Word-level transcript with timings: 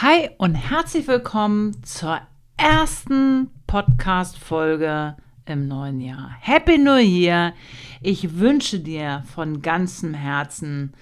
Hi 0.00 0.30
und 0.38 0.54
herzlich 0.54 1.08
willkommen 1.08 1.82
zur 1.82 2.20
ersten 2.56 3.50
Podcast-Folge 3.66 5.16
im 5.44 5.66
neuen 5.66 6.00
Jahr. 6.00 6.36
Happy 6.38 6.78
New 6.78 6.98
Year! 6.98 7.52
Ich 8.00 8.38
wünsche 8.38 8.78
dir 8.78 9.24
von 9.34 9.60
ganzem 9.60 10.14
Herzen, 10.14 10.92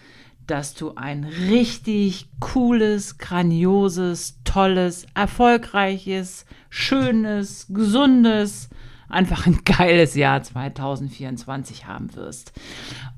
dass 0.46 0.72
du 0.72 0.94
ein 0.94 1.24
richtig 1.24 2.30
cooles, 2.40 3.18
grandioses, 3.18 4.38
tolles, 4.44 5.06
erfolgreiches, 5.12 6.46
schönes, 6.70 7.66
gesundes, 7.68 8.70
einfach 9.08 9.46
ein 9.46 9.60
geiles 9.64 10.14
Jahr 10.14 10.42
2024 10.42 11.86
haben 11.86 12.14
wirst. 12.14 12.52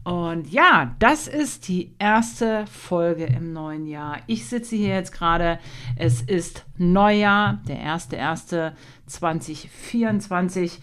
Und 0.04 0.48
ja, 0.50 0.94
das 0.98 1.26
ist 1.28 1.68
die 1.68 1.94
erste 1.98 2.66
Folge 2.66 3.26
im 3.26 3.52
neuen 3.52 3.86
Jahr. 3.86 4.16
Ich 4.26 4.46
sitze 4.46 4.74
hier 4.76 4.94
jetzt 4.94 5.12
gerade, 5.12 5.58
es 5.96 6.22
ist 6.22 6.64
Neujahr, 6.76 7.60
der 7.68 7.78
1.1.2024. 7.78 10.78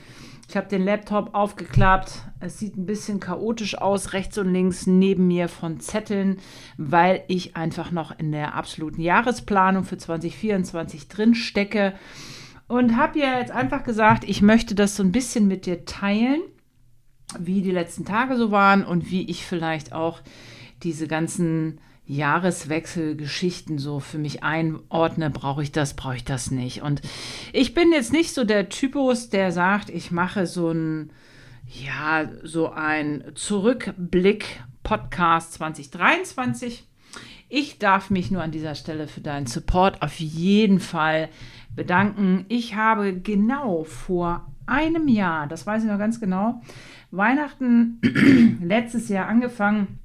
Ich 0.47 0.55
habe 0.55 0.67
den 0.67 0.85
Laptop 0.85 1.33
aufgeklappt. 1.33 2.21
Es 2.39 2.59
sieht 2.59 2.77
ein 2.77 2.85
bisschen 2.85 3.19
chaotisch 3.19 3.79
aus, 3.79 4.13
rechts 4.13 4.37
und 4.37 4.53
links 4.53 4.85
neben 4.85 5.25
mir 5.27 5.49
von 5.49 5.79
Zetteln, 5.79 6.37
weil 6.77 7.23
ich 7.27 7.55
einfach 7.55 7.89
noch 7.91 8.15
in 8.17 8.31
der 8.31 8.53
absoluten 8.53 9.01
Jahresplanung 9.01 9.85
für 9.85 9.97
2024 9.97 11.07
drin 11.07 11.33
stecke 11.33 11.95
und 12.67 12.97
habe 12.97 13.19
ihr 13.19 13.39
jetzt 13.39 13.51
einfach 13.51 13.83
gesagt, 13.83 14.23
ich 14.23 14.41
möchte 14.41 14.75
das 14.75 14.95
so 14.95 15.03
ein 15.03 15.11
bisschen 15.11 15.47
mit 15.47 15.65
dir 15.65 15.85
teilen, 15.85 16.41
wie 17.39 17.61
die 17.61 17.71
letzten 17.71 18.05
Tage 18.05 18.37
so 18.37 18.51
waren 18.51 18.85
und 18.85 19.11
wie 19.11 19.29
ich 19.29 19.45
vielleicht 19.45 19.93
auch 19.93 20.21
diese 20.83 21.07
ganzen 21.07 21.79
Jahreswechselgeschichten 22.07 23.79
so 23.79 23.99
für 23.99 24.19
mich 24.19 24.43
einordne, 24.43 25.29
brauche 25.31 25.63
ich 25.63 25.71
das, 25.71 25.95
brauche 25.95 26.15
ich 26.15 26.23
das 26.23 26.51
nicht. 26.51 26.81
Und 26.83 27.01
ich 27.51 27.73
bin 27.73 27.91
jetzt 27.91 28.11
nicht 28.11 28.33
so 28.33 28.43
der 28.43 28.69
Typus, 28.69 29.29
der 29.29 29.51
sagt, 29.51 29.89
ich 29.89 30.11
mache 30.11 30.45
so 30.45 30.69
ein, 30.69 31.11
ja, 31.67 32.29
so 32.43 32.69
ein 32.69 33.23
Zurückblick 33.33 34.63
Podcast 34.83 35.53
2023. 35.53 36.83
Ich 37.49 37.79
darf 37.79 38.09
mich 38.09 38.29
nur 38.29 38.43
an 38.43 38.51
dieser 38.51 38.75
Stelle 38.75 39.07
für 39.07 39.21
deinen 39.21 39.47
Support 39.47 40.01
auf 40.01 40.19
jeden 40.19 40.79
Fall 40.79 41.29
bedanken. 41.75 42.45
Ich 42.49 42.75
habe 42.75 43.13
genau 43.19 43.83
vor 43.83 44.51
einem 44.65 45.07
Jahr, 45.07 45.47
das 45.47 45.67
weiß 45.67 45.83
ich 45.83 45.89
noch 45.89 45.99
ganz 45.99 46.19
genau, 46.19 46.61
Weihnachten 47.11 47.99
letztes 48.61 49.09
Jahr 49.09 49.27
angefangen, 49.27 49.99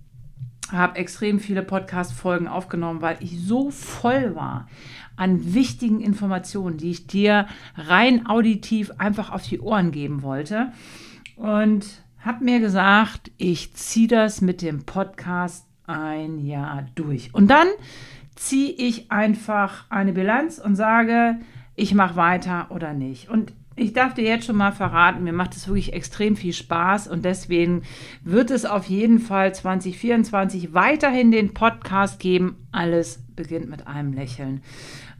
habe 0.70 0.98
extrem 0.98 1.40
viele 1.40 1.62
Podcast-Folgen 1.62 2.46
aufgenommen, 2.46 3.02
weil 3.02 3.16
ich 3.20 3.40
so 3.40 3.70
voll 3.70 4.36
war 4.36 4.68
an 5.16 5.54
wichtigen 5.54 6.00
Informationen, 6.00 6.76
die 6.76 6.90
ich 6.90 7.06
dir 7.06 7.46
rein 7.76 8.26
auditiv 8.26 8.92
einfach 8.98 9.30
auf 9.30 9.42
die 9.42 9.60
Ohren 9.60 9.90
geben 9.90 10.22
wollte. 10.22 10.72
Und 11.36 12.02
habe 12.20 12.44
mir 12.44 12.60
gesagt, 12.60 13.30
ich 13.36 13.74
ziehe 13.74 14.08
das 14.08 14.40
mit 14.40 14.62
dem 14.62 14.84
Podcast 14.84 15.66
ein 15.86 16.38
Jahr 16.38 16.86
durch. 16.94 17.34
Und 17.34 17.48
dann 17.48 17.66
ziehe 18.36 18.72
ich 18.72 19.10
einfach 19.10 19.90
eine 19.90 20.12
Bilanz 20.12 20.58
und 20.58 20.76
sage, 20.76 21.40
ich 21.80 21.94
mache 21.94 22.16
weiter 22.16 22.66
oder 22.68 22.92
nicht. 22.92 23.30
Und 23.30 23.54
ich 23.74 23.94
darf 23.94 24.12
dir 24.12 24.24
jetzt 24.24 24.44
schon 24.44 24.56
mal 24.56 24.72
verraten, 24.72 25.24
mir 25.24 25.32
macht 25.32 25.56
es 25.56 25.66
wirklich 25.66 25.94
extrem 25.94 26.36
viel 26.36 26.52
Spaß 26.52 27.08
und 27.08 27.24
deswegen 27.24 27.82
wird 28.22 28.50
es 28.50 28.66
auf 28.66 28.84
jeden 28.86 29.18
Fall 29.18 29.54
2024 29.54 30.74
weiterhin 30.74 31.30
den 31.30 31.54
Podcast 31.54 32.20
geben. 32.20 32.56
Alles 32.70 33.24
beginnt 33.34 33.70
mit 33.70 33.86
einem 33.86 34.12
Lächeln. 34.12 34.60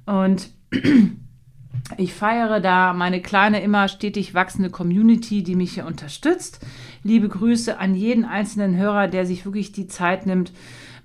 Und 0.04 0.50
ich 1.96 2.12
feiere 2.12 2.60
da 2.60 2.92
meine 2.92 3.22
kleine, 3.22 3.62
immer 3.62 3.88
stetig 3.88 4.34
wachsende 4.34 4.68
Community, 4.68 5.42
die 5.42 5.56
mich 5.56 5.72
hier 5.72 5.86
unterstützt. 5.86 6.60
Liebe 7.02 7.30
Grüße 7.30 7.78
an 7.78 7.94
jeden 7.94 8.26
einzelnen 8.26 8.76
Hörer, 8.76 9.08
der 9.08 9.24
sich 9.24 9.46
wirklich 9.46 9.72
die 9.72 9.86
Zeit 9.86 10.26
nimmt, 10.26 10.52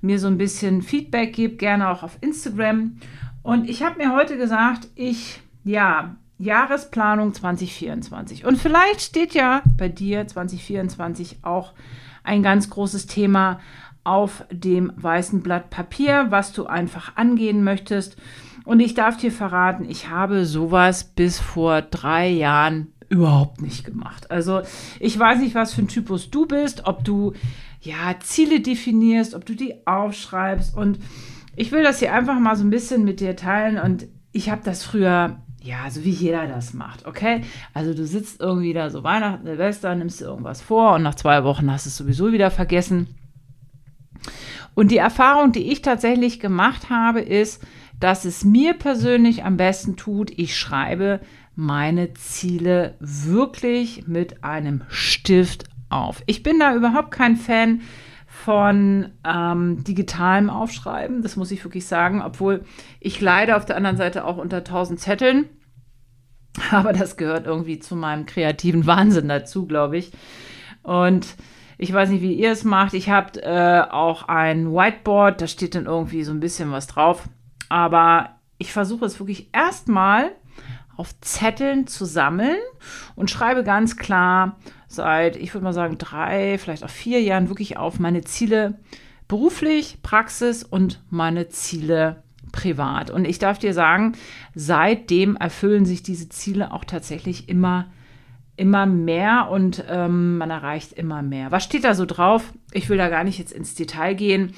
mir 0.01 0.19
so 0.19 0.27
ein 0.27 0.38
bisschen 0.38 0.81
Feedback 0.81 1.31
gibt, 1.31 1.59
gerne 1.59 1.88
auch 1.88 2.03
auf 2.03 2.17
Instagram. 2.19 2.97
Und 3.41 3.69
ich 3.69 3.83
habe 3.83 4.03
mir 4.03 4.13
heute 4.13 4.38
gesagt, 4.38 4.89
ich 4.95 5.39
ja, 5.65 6.15
Jahresplanung 6.37 7.33
2024. 7.33 8.45
Und 8.45 8.57
vielleicht 8.57 9.01
steht 9.01 9.33
ja 9.33 9.61
bei 9.77 9.89
dir 9.89 10.25
2024 10.27 11.39
auch 11.41 11.73
ein 12.23 12.43
ganz 12.43 12.69
großes 12.69 13.07
Thema 13.07 13.59
auf 14.03 14.45
dem 14.51 14.93
weißen 14.95 15.41
Blatt 15.41 15.69
Papier, 15.69 16.27
was 16.29 16.53
du 16.53 16.67
einfach 16.67 17.15
angehen 17.15 17.63
möchtest. 17.63 18.17
Und 18.63 18.79
ich 18.79 18.93
darf 18.93 19.17
dir 19.17 19.31
verraten, 19.31 19.85
ich 19.89 20.09
habe 20.09 20.45
sowas 20.45 21.03
bis 21.03 21.39
vor 21.39 21.81
drei 21.81 22.29
Jahren 22.29 22.93
überhaupt 23.09 23.61
nicht 23.61 23.85
gemacht. 23.85 24.29
Also 24.31 24.61
ich 24.99 25.17
weiß 25.17 25.39
nicht, 25.39 25.55
was 25.55 25.73
für 25.73 25.81
ein 25.81 25.87
Typus 25.87 26.31
du 26.31 26.45
bist, 26.45 26.85
ob 26.85 27.03
du 27.03 27.33
ja 27.81 28.15
Ziele 28.19 28.61
definierst, 28.61 29.35
ob 29.35 29.45
du 29.45 29.55
die 29.55 29.87
aufschreibst. 29.87 30.75
Und 30.75 30.99
ich 31.55 31.71
will 31.71 31.83
das 31.83 31.99
hier 31.99 32.13
einfach 32.13 32.39
mal 32.39 32.55
so 32.55 32.63
ein 32.63 32.71
bisschen 32.71 33.03
mit 33.03 33.19
dir 33.19 33.35
teilen. 33.35 33.79
Und 33.79 34.07
ich 34.31 34.49
habe 34.49 34.61
das 34.63 34.83
früher 34.83 35.37
ja, 35.65 35.89
so 35.89 36.03
wie 36.03 36.11
jeder 36.11 36.47
das 36.47 36.73
macht, 36.73 37.05
okay? 37.05 37.41
Also 37.73 37.93
du 37.93 38.05
sitzt 38.05 38.39
irgendwie 38.39 38.73
da 38.73 38.89
so 38.91 39.03
Weihnachten, 39.03 39.45
Silvester, 39.45 39.95
nimmst 39.95 40.21
dir 40.21 40.25
irgendwas 40.25 40.61
vor 40.61 40.93
und 40.93 41.03
nach 41.03 41.15
zwei 41.15 41.43
Wochen 41.43 41.71
hast 41.71 41.85
du 41.85 41.89
es 41.89 41.97
sowieso 41.97 42.31
wieder 42.31 42.51
vergessen. 42.51 43.07
Und 44.75 44.91
die 44.91 44.97
Erfahrung, 44.97 45.51
die 45.51 45.71
ich 45.71 45.81
tatsächlich 45.81 46.39
gemacht 46.39 46.89
habe, 46.89 47.21
ist, 47.21 47.65
dass 47.99 48.25
es 48.25 48.43
mir 48.43 48.73
persönlich 48.73 49.43
am 49.43 49.57
besten 49.57 49.95
tut, 49.95 50.31
ich 50.37 50.55
schreibe 50.55 51.19
meine 51.55 52.13
Ziele 52.13 52.95
wirklich 52.99 54.07
mit 54.07 54.43
einem 54.43 54.83
Stift 54.89 55.63
auf. 55.89 56.21
Ich 56.27 56.43
bin 56.43 56.59
da 56.59 56.75
überhaupt 56.75 57.11
kein 57.11 57.37
Fan 57.37 57.81
von 58.44 59.12
ähm, 59.23 59.84
digitalem 59.84 60.50
Aufschreiben, 60.50 61.22
das 61.22 61.35
muss 61.35 61.51
ich 61.51 61.63
wirklich 61.63 61.88
sagen, 61.88 62.22
obwohl 62.22 62.63
ich 63.00 63.22
leide 63.22 63.56
auf 63.56 63.66
der 63.66 63.78
anderen 63.78 63.97
Seite 63.97 64.25
auch 64.25 64.38
unter 64.38 64.63
tausend 64.63 65.00
Zetteln. 65.00 65.46
Aber 66.72 66.94
das 66.94 67.18
gehört 67.18 67.47
irgendwie 67.47 67.79
zu 67.79 67.95
meinem 67.95 68.25
kreativen 68.25 68.85
Wahnsinn 68.85 69.28
dazu, 69.28 69.66
glaube 69.66 69.97
ich. 69.97 70.12
Und 70.84 71.35
ich 71.78 71.91
weiß 71.91 72.09
nicht, 72.09 72.22
wie 72.22 72.34
ihr 72.34 72.51
es 72.51 72.63
macht. 72.63 72.94
Ich 72.94 73.09
habe 73.09 73.41
äh, 73.41 73.81
auch 73.90 74.28
ein 74.28 74.72
Whiteboard, 74.72 75.41
da 75.41 75.47
steht 75.47 75.75
dann 75.75 75.85
irgendwie 75.85 76.24
so 76.24 76.31
ein 76.31 76.40
bisschen 76.40 76.72
was 76.72 76.88
drauf. 76.88 77.28
Aber 77.69 78.35
ich 78.57 78.72
versuche 78.72 79.06
es 79.06 79.19
wirklich 79.19 79.50
erstmal 79.53 80.31
auf 80.97 81.19
Zetteln 81.22 81.88
zu 81.88 82.06
sammeln 82.06 82.57
und 83.16 83.29
schreibe 83.29 83.63
ganz 83.63 83.97
klar 83.97 84.57
seit, 84.88 85.35
ich 85.35 85.53
würde 85.53 85.63
mal 85.63 85.73
sagen, 85.73 85.97
drei, 85.97 86.57
vielleicht 86.57 86.83
auch 86.83 86.89
vier 86.89 87.22
Jahren 87.22 87.50
wirklich 87.50 87.78
auf 87.78 88.00
meine 88.00 88.23
Ziele 88.23 88.79
beruflich, 89.28 89.97
Praxis 90.03 90.63
und 90.63 91.01
meine 91.09 91.50
Ziele 91.50 92.23
privat. 92.51 93.11
Und 93.11 93.25
ich 93.25 93.39
darf 93.39 93.59
dir 93.59 93.73
sagen, 93.73 94.13
seitdem 94.53 95.35
erfüllen 95.35 95.85
sich 95.85 96.03
diese 96.03 96.29
Ziele 96.29 96.72
auch 96.72 96.85
tatsächlich 96.85 97.50
immer, 97.50 97.88
immer 98.56 98.85
mehr 98.85 99.50
und 99.51 99.83
ähm, 99.89 100.38
man 100.38 100.50
erreicht 100.50 100.94
immer 100.94 101.22
mehr. 101.22 101.51
Was 101.51 101.63
steht 101.63 101.83
da 101.83 101.94
so 101.95 102.06
drauf? 102.06 102.53
Ich 102.72 102.89
will 102.89 102.97
da 102.97 103.09
gar 103.09 103.23
nicht 103.23 103.39
jetzt 103.39 103.51
ins 103.51 103.75
Detail 103.75 104.13
gehen. 104.13 104.53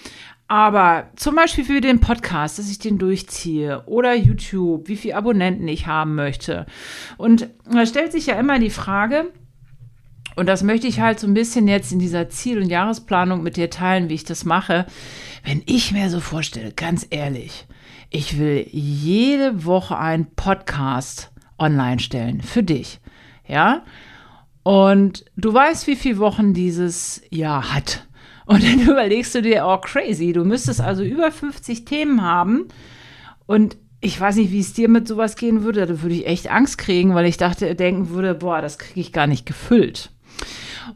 Aber 0.48 1.10
zum 1.18 1.36
Beispiel 1.36 1.66
für 1.66 1.82
den 1.82 2.00
Podcast, 2.00 2.58
dass 2.58 2.70
ich 2.70 2.80
den 2.80 2.98
durchziehe 2.98 3.84
oder 3.86 4.16
YouTube, 4.16 4.88
wie 4.88 4.96
viele 4.96 5.18
Abonnenten 5.18 5.68
ich 5.68 5.88
haben 5.88 6.16
möchte. 6.16 6.66
Und 7.18 7.50
da 7.70 7.86
stellt 7.86 8.14
sich 8.14 8.28
ja 8.28 8.40
immer 8.40 8.58
die 8.58 8.70
Frage, 8.70 9.32
und 10.38 10.46
das 10.46 10.62
möchte 10.62 10.88
ich 10.88 11.00
halt 11.00 11.20
so 11.20 11.28
ein 11.28 11.34
bisschen 11.34 11.68
jetzt 11.68 11.92
in 11.92 12.00
dieser 12.00 12.30
Ziel- 12.30 12.62
und 12.62 12.70
Jahresplanung 12.70 13.42
mit 13.42 13.58
dir 13.58 13.72
teilen, 13.72 14.08
wie 14.08 14.14
ich 14.14 14.24
das 14.24 14.46
mache. 14.46 14.86
Wenn 15.44 15.64
ich 15.66 15.92
mir 15.92 16.10
so 16.12 16.20
vorstelle, 16.20 16.72
ganz 16.72 17.08
ehrlich, 17.10 17.66
ich 18.12 18.38
will 18.38 18.68
jede 18.72 19.66
Woche 19.66 19.98
einen 19.98 20.28
Podcast 20.36 21.32
online 21.58 22.00
stellen 22.00 22.42
für 22.42 22.62
dich. 22.64 23.00
Ja? 23.48 23.84
Und 24.64 25.26
du 25.36 25.54
weißt, 25.54 25.88
wie 25.88 25.96
viele 25.96 26.20
Wochen 26.20 26.54
dieses 26.54 27.22
Jahr 27.32 27.74
hat. 27.74 28.07
Und 28.48 28.64
dann 28.64 28.80
überlegst 28.90 29.36
du 29.36 29.42
dir, 29.42 29.66
oh 29.68 29.78
crazy, 29.78 30.34
du 30.34 30.44
müsstest 30.44 30.82
also 30.82 31.04
über 31.04 31.32
50 31.32 31.86
Themen 31.86 32.24
haben. 32.24 32.70
Und 33.46 33.78
ich 34.00 34.20
weiß 34.20 34.38
nicht, 34.38 34.52
wie 34.52 34.60
es 34.60 34.74
dir 34.74 34.90
mit 34.90 35.08
sowas 35.08 35.36
gehen 35.36 35.64
würde. 35.64 35.86
Da 35.86 36.02
würde 36.02 36.16
ich 36.16 36.26
echt 36.26 36.50
Angst 36.50 36.78
kriegen, 36.78 37.14
weil 37.14 37.26
ich 37.26 37.38
dachte, 37.38 37.76
denken 37.76 38.10
würde, 38.10 38.34
boah, 38.34 38.62
das 38.62 38.80
kriege 38.80 39.02
ich 39.02 39.14
gar 39.14 39.28
nicht 39.28 39.46
gefüllt. 39.46 40.12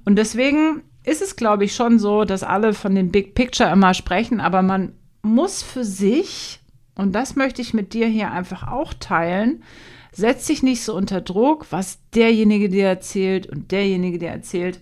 Und 0.06 0.16
deswegen 0.16 0.82
ist 1.04 1.22
es, 1.22 1.36
glaube 1.36 1.66
ich, 1.66 1.76
schon 1.76 2.00
so, 2.00 2.24
dass 2.24 2.44
alle 2.44 2.74
von 2.74 2.96
dem 2.96 3.12
Big 3.12 3.36
Picture 3.36 3.72
immer 3.72 3.94
sprechen, 3.94 4.40
aber 4.40 4.62
man 4.62 4.94
muss 5.24 5.62
für 5.62 5.84
sich 5.84 6.60
und 6.96 7.14
das 7.14 7.36
möchte 7.36 7.62
ich 7.62 7.74
mit 7.74 7.94
dir 7.94 8.08
hier 8.08 8.32
einfach 8.32 8.72
auch 8.72 8.94
teilen. 8.94 9.64
Setz 10.12 10.46
dich 10.48 10.62
nicht 10.62 10.84
so 10.84 10.96
unter 10.96 11.22
Druck, 11.22 11.68
was 11.72 12.00
derjenige 12.14 12.70
dir 12.70 12.86
erzählt 12.86 13.48
und 13.48 13.72
derjenige 13.72 14.20
dir 14.20 14.30
erzählt. 14.30 14.80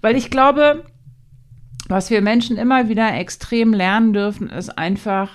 Weil 0.00 0.16
ich 0.16 0.30
glaube, 0.30 0.84
was 1.88 2.10
wir 2.10 2.20
Menschen 2.20 2.56
immer 2.56 2.88
wieder 2.88 3.14
extrem 3.14 3.72
lernen 3.72 4.12
dürfen, 4.12 4.50
ist 4.50 4.76
einfach, 4.76 5.30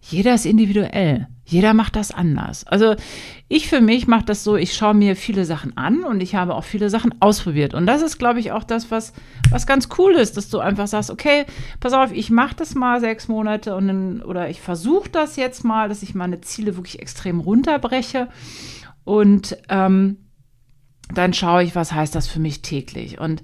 jeder 0.00 0.34
ist 0.34 0.46
individuell. 0.46 1.28
Jeder 1.46 1.74
macht 1.74 1.94
das 1.94 2.10
anders. 2.10 2.66
Also 2.66 2.94
ich 3.48 3.68
für 3.68 3.82
mich 3.82 4.06
mache 4.06 4.24
das 4.24 4.44
so, 4.44 4.56
ich 4.56 4.72
schaue 4.74 4.94
mir 4.94 5.14
viele 5.14 5.44
Sachen 5.44 5.76
an 5.76 6.02
und 6.02 6.22
ich 6.22 6.34
habe 6.34 6.54
auch 6.54 6.64
viele 6.64 6.88
Sachen 6.88 7.14
ausprobiert. 7.20 7.74
Und 7.74 7.86
das 7.86 8.00
ist, 8.00 8.18
glaube 8.18 8.40
ich, 8.40 8.52
auch 8.52 8.64
das, 8.64 8.90
was, 8.90 9.12
was 9.50 9.66
ganz 9.66 9.88
cool 9.98 10.14
ist, 10.14 10.38
dass 10.38 10.48
du 10.48 10.58
einfach 10.60 10.86
sagst, 10.86 11.10
okay, 11.10 11.44
pass 11.80 11.92
auf, 11.92 12.12
ich 12.12 12.30
mache 12.30 12.56
das 12.56 12.74
mal 12.74 12.98
sechs 13.00 13.28
Monate 13.28 13.76
und 13.76 13.88
dann, 13.88 14.22
oder 14.22 14.48
ich 14.48 14.62
versuche 14.62 15.10
das 15.10 15.36
jetzt 15.36 15.64
mal, 15.64 15.90
dass 15.90 16.02
ich 16.02 16.14
meine 16.14 16.40
Ziele 16.40 16.76
wirklich 16.76 17.00
extrem 17.00 17.40
runterbreche. 17.40 18.28
Und 19.04 19.58
ähm, 19.68 20.16
dann 21.12 21.34
schaue 21.34 21.62
ich, 21.62 21.74
was 21.74 21.92
heißt 21.92 22.14
das 22.14 22.26
für 22.26 22.40
mich 22.40 22.62
täglich. 22.62 23.20
Und 23.20 23.42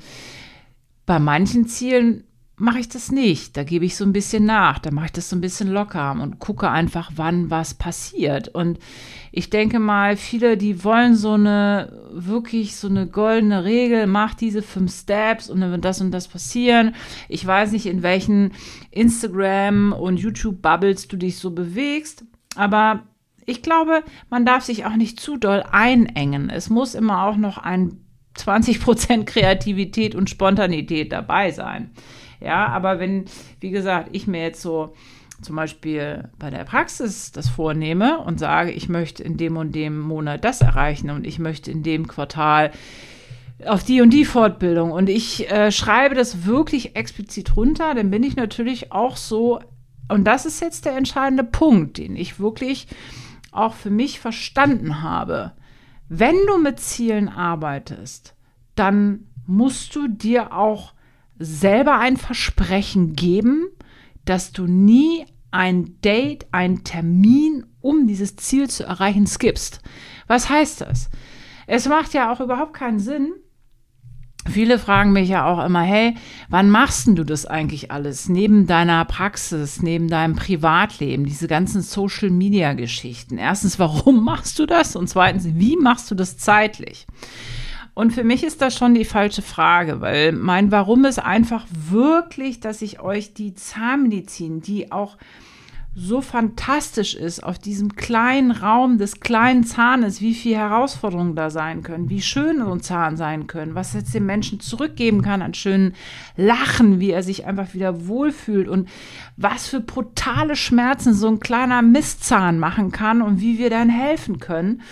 bei 1.04 1.18
manchen 1.18 1.66
Zielen 1.68 2.24
mache 2.60 2.78
ich 2.78 2.88
das 2.88 3.10
nicht. 3.10 3.56
Da 3.56 3.64
gebe 3.64 3.84
ich 3.84 3.96
so 3.96 4.04
ein 4.04 4.12
bisschen 4.12 4.44
nach, 4.44 4.78
da 4.78 4.90
mache 4.90 5.06
ich 5.06 5.12
das 5.12 5.30
so 5.30 5.36
ein 5.36 5.40
bisschen 5.40 5.68
locker 5.68 6.12
und 6.12 6.38
gucke 6.38 6.70
einfach, 6.70 7.10
wann 7.16 7.50
was 7.50 7.74
passiert. 7.74 8.48
Und 8.48 8.78
ich 9.32 9.48
denke 9.48 9.78
mal, 9.78 10.16
viele, 10.16 10.56
die 10.56 10.84
wollen 10.84 11.16
so 11.16 11.32
eine, 11.32 11.92
wirklich 12.12 12.76
so 12.76 12.88
eine 12.88 13.06
goldene 13.06 13.64
Regel, 13.64 14.06
mach 14.06 14.34
diese 14.34 14.62
fünf 14.62 14.94
Steps 14.94 15.48
und 15.48 15.60
dann 15.60 15.70
wird 15.70 15.84
das 15.84 16.00
und 16.00 16.10
das 16.10 16.28
passieren. 16.28 16.94
Ich 17.28 17.46
weiß 17.46 17.72
nicht, 17.72 17.86
in 17.86 18.02
welchen 18.02 18.52
Instagram 18.90 19.92
und 19.92 20.18
YouTube-Bubbles 20.18 21.08
du 21.08 21.16
dich 21.16 21.38
so 21.38 21.52
bewegst, 21.52 22.24
aber 22.56 23.04
ich 23.46 23.62
glaube, 23.62 24.04
man 24.28 24.44
darf 24.44 24.64
sich 24.64 24.84
auch 24.84 24.96
nicht 24.96 25.18
zu 25.18 25.38
doll 25.38 25.64
einengen. 25.72 26.50
Es 26.50 26.68
muss 26.68 26.94
immer 26.94 27.24
auch 27.24 27.36
noch 27.36 27.56
ein 27.56 28.04
20% 28.36 29.24
Kreativität 29.24 30.14
und 30.14 30.28
Spontanität 30.28 31.10
dabei 31.10 31.50
sein. 31.50 31.90
Ja, 32.40 32.66
aber 32.68 32.98
wenn, 32.98 33.26
wie 33.60 33.70
gesagt, 33.70 34.10
ich 34.12 34.26
mir 34.26 34.42
jetzt 34.42 34.62
so 34.62 34.94
zum 35.42 35.56
Beispiel 35.56 36.28
bei 36.38 36.50
der 36.50 36.64
Praxis 36.64 37.32
das 37.32 37.48
vornehme 37.48 38.18
und 38.18 38.38
sage, 38.38 38.72
ich 38.72 38.88
möchte 38.88 39.22
in 39.22 39.36
dem 39.36 39.56
und 39.56 39.74
dem 39.74 39.98
Monat 39.98 40.44
das 40.44 40.60
erreichen 40.60 41.10
und 41.10 41.26
ich 41.26 41.38
möchte 41.38 41.70
in 41.70 41.82
dem 41.82 42.08
Quartal 42.08 42.72
auf 43.66 43.84
die 43.84 44.00
und 44.00 44.10
die 44.10 44.24
Fortbildung 44.24 44.90
und 44.90 45.08
ich 45.08 45.50
äh, 45.50 45.70
schreibe 45.70 46.14
das 46.14 46.46
wirklich 46.46 46.96
explizit 46.96 47.56
runter, 47.56 47.94
dann 47.94 48.10
bin 48.10 48.22
ich 48.22 48.36
natürlich 48.36 48.92
auch 48.92 49.16
so, 49.16 49.60
und 50.08 50.24
das 50.24 50.46
ist 50.46 50.60
jetzt 50.60 50.86
der 50.86 50.96
entscheidende 50.96 51.44
Punkt, 51.44 51.98
den 51.98 52.16
ich 52.16 52.40
wirklich 52.40 52.86
auch 53.52 53.74
für 53.74 53.90
mich 53.90 54.20
verstanden 54.20 55.02
habe. 55.02 55.52
Wenn 56.08 56.36
du 56.46 56.58
mit 56.58 56.80
Zielen 56.80 57.28
arbeitest, 57.28 58.34
dann 58.74 59.26
musst 59.46 59.94
du 59.94 60.08
dir 60.08 60.52
auch 60.54 60.94
selber 61.40 61.98
ein 61.98 62.16
Versprechen 62.16 63.14
geben, 63.14 63.66
dass 64.24 64.52
du 64.52 64.66
nie 64.66 65.24
ein 65.50 66.00
Date, 66.02 66.46
einen 66.52 66.84
Termin, 66.84 67.66
um 67.80 68.06
dieses 68.06 68.36
Ziel 68.36 68.68
zu 68.68 68.84
erreichen, 68.84 69.26
skippst. 69.26 69.80
Was 70.28 70.48
heißt 70.48 70.82
das? 70.82 71.10
Es 71.66 71.88
macht 71.88 72.14
ja 72.14 72.32
auch 72.32 72.40
überhaupt 72.40 72.74
keinen 72.74 73.00
Sinn. 73.00 73.32
Viele 74.48 74.78
fragen 74.78 75.12
mich 75.12 75.28
ja 75.28 75.46
auch 75.46 75.64
immer, 75.64 75.82
hey, 75.82 76.14
wann 76.48 76.70
machst 76.70 77.06
du 77.06 77.24
das 77.24 77.46
eigentlich 77.46 77.90
alles? 77.90 78.28
Neben 78.28 78.66
deiner 78.66 79.04
Praxis, 79.04 79.82
neben 79.82 80.08
deinem 80.08 80.34
Privatleben, 80.34 81.26
diese 81.26 81.46
ganzen 81.46 81.82
Social-Media-Geschichten. 81.82 83.38
Erstens, 83.38 83.78
warum 83.78 84.24
machst 84.24 84.58
du 84.58 84.66
das? 84.66 84.96
Und 84.96 85.08
zweitens, 85.08 85.46
wie 85.46 85.76
machst 85.76 86.10
du 86.10 86.14
das 86.14 86.38
zeitlich? 86.38 87.06
Und 88.00 88.12
für 88.12 88.24
mich 88.24 88.44
ist 88.44 88.62
das 88.62 88.78
schon 88.78 88.94
die 88.94 89.04
falsche 89.04 89.42
Frage, 89.42 90.00
weil 90.00 90.32
mein 90.32 90.72
Warum 90.72 91.04
ist 91.04 91.18
einfach 91.18 91.66
wirklich, 91.70 92.58
dass 92.58 92.80
ich 92.80 93.00
euch 93.00 93.34
die 93.34 93.54
Zahnmedizin, 93.54 94.62
die 94.62 94.90
auch 94.90 95.18
so 95.92 96.20
fantastisch 96.20 97.16
ist 97.16 97.42
auf 97.42 97.58
diesem 97.58 97.96
kleinen 97.96 98.52
Raum 98.52 98.98
des 98.98 99.18
kleinen 99.18 99.64
Zahnes, 99.64 100.20
wie 100.20 100.34
viele 100.34 100.58
Herausforderungen 100.58 101.34
da 101.34 101.50
sein 101.50 101.82
können, 101.82 102.08
wie 102.08 102.22
schön 102.22 102.58
so 102.58 102.70
ein 102.72 102.80
Zahn 102.80 103.16
sein 103.16 103.48
können, 103.48 103.74
was 103.74 103.94
jetzt 103.94 104.14
dem 104.14 104.24
Menschen 104.24 104.60
zurückgeben 104.60 105.20
kann 105.20 105.42
an 105.42 105.52
schönen 105.52 105.94
Lachen, 106.36 107.00
wie 107.00 107.10
er 107.10 107.24
sich 107.24 107.44
einfach 107.44 107.74
wieder 107.74 108.06
wohlfühlt 108.06 108.68
und 108.68 108.88
was 109.36 109.66
für 109.66 109.80
brutale 109.80 110.54
Schmerzen 110.54 111.12
so 111.12 111.26
ein 111.26 111.40
kleiner 111.40 111.82
Mistzahn 111.82 112.60
machen 112.60 112.92
kann 112.92 113.20
und 113.20 113.40
wie 113.40 113.58
wir 113.58 113.68
dann 113.68 113.88
helfen 113.88 114.38
können. 114.38 114.82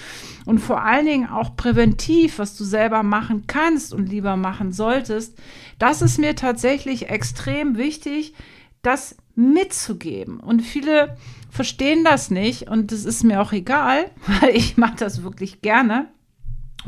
Und 0.47 0.59
vor 0.59 0.83
allen 0.83 1.07
Dingen 1.07 1.29
auch 1.29 1.55
präventiv, 1.55 2.41
was 2.41 2.57
du 2.57 2.65
selber 2.65 3.05
machen 3.05 3.45
kannst 3.47 3.95
und 3.95 4.09
lieber 4.09 4.37
machen 4.37 4.73
solltest. 4.73 5.39
Das 5.79 6.03
ist 6.03 6.19
mir 6.19 6.35
tatsächlich 6.35 7.09
extrem 7.09 7.77
wichtig, 7.77 8.35
das 8.83 9.17
mitzugeben. 9.39 10.41
Und 10.41 10.63
viele 10.63 11.17
verstehen 11.49 12.05
das 12.05 12.31
nicht 12.31 12.69
und 12.69 12.91
das 12.91 13.05
ist 13.05 13.23
mir 13.23 13.41
auch 13.41 13.53
egal, 13.53 14.11
weil 14.41 14.51
ich 14.51 14.77
mache 14.77 14.97
das 14.97 15.23
wirklich 15.23 15.63
gerne. 15.63 16.09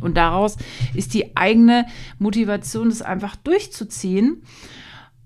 Und 0.00 0.17
daraus 0.17 0.56
ist 0.94 1.14
die 1.14 1.37
eigene 1.37 1.87
Motivation, 2.19 2.88
das 2.88 3.02
einfach 3.02 3.37
durchzuziehen. 3.37 4.43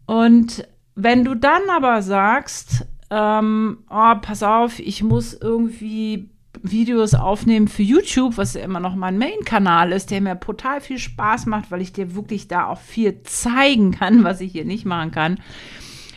Und 0.06 0.68
wenn 0.94 1.24
du 1.24 1.34
dann 1.34 1.62
aber 1.70 2.02
sagst, 2.02 2.86
ähm, 3.10 3.78
oh, 3.90 4.14
pass 4.20 4.42
auf, 4.42 4.78
ich 4.78 5.02
muss 5.02 5.34
irgendwie 5.34 6.30
Videos 6.62 7.14
aufnehmen 7.14 7.68
für 7.68 7.82
YouTube, 7.82 8.36
was 8.36 8.54
ja 8.54 8.62
immer 8.62 8.80
noch 8.80 8.94
mein 8.94 9.18
Main-Kanal 9.18 9.92
ist, 9.92 10.10
der 10.10 10.20
mir 10.20 10.38
total 10.40 10.80
viel 10.80 10.98
Spaß 10.98 11.46
macht, 11.46 11.70
weil 11.70 11.82
ich 11.82 11.92
dir 11.92 12.14
wirklich 12.14 12.48
da 12.48 12.66
auch 12.66 12.80
viel 12.80 13.22
zeigen 13.22 13.92
kann, 13.92 14.24
was 14.24 14.40
ich 14.40 14.52
hier 14.52 14.64
nicht 14.64 14.84
machen 14.86 15.10
kann 15.10 15.38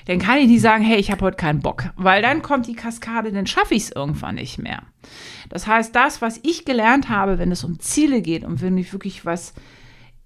dann 0.08 0.20
kann 0.20 0.38
ich 0.38 0.48
nicht 0.48 0.62
sagen, 0.62 0.84
hey, 0.84 0.98
ich 0.98 1.12
habe 1.12 1.26
heute 1.26 1.36
keinen 1.36 1.60
Bock, 1.60 1.90
weil 1.98 2.22
dann 2.22 2.42
kommt 2.42 2.66
die 2.66 2.76
Kaskade, 2.76 3.32
dann 3.34 3.46
schaffe 3.46 3.76
ich 3.76 3.84
es 3.84 3.92
irgendwann 3.92 4.36
nicht 4.36 4.58
mehr. 4.58 4.84
Das 5.50 5.68
heißt, 5.68 5.94
das, 5.94 6.22
was 6.22 6.40
ich 6.44 6.64
gelernt 6.64 7.10
habe, 7.10 7.40
wenn 7.40 7.52
es 7.52 7.66
um 7.66 7.80
Ziele 7.80 8.22
geht 8.22 8.46
und 8.46 8.62
wenn 8.62 8.78
ich 8.78 8.94
wirklich 8.94 9.26
was 9.26 9.54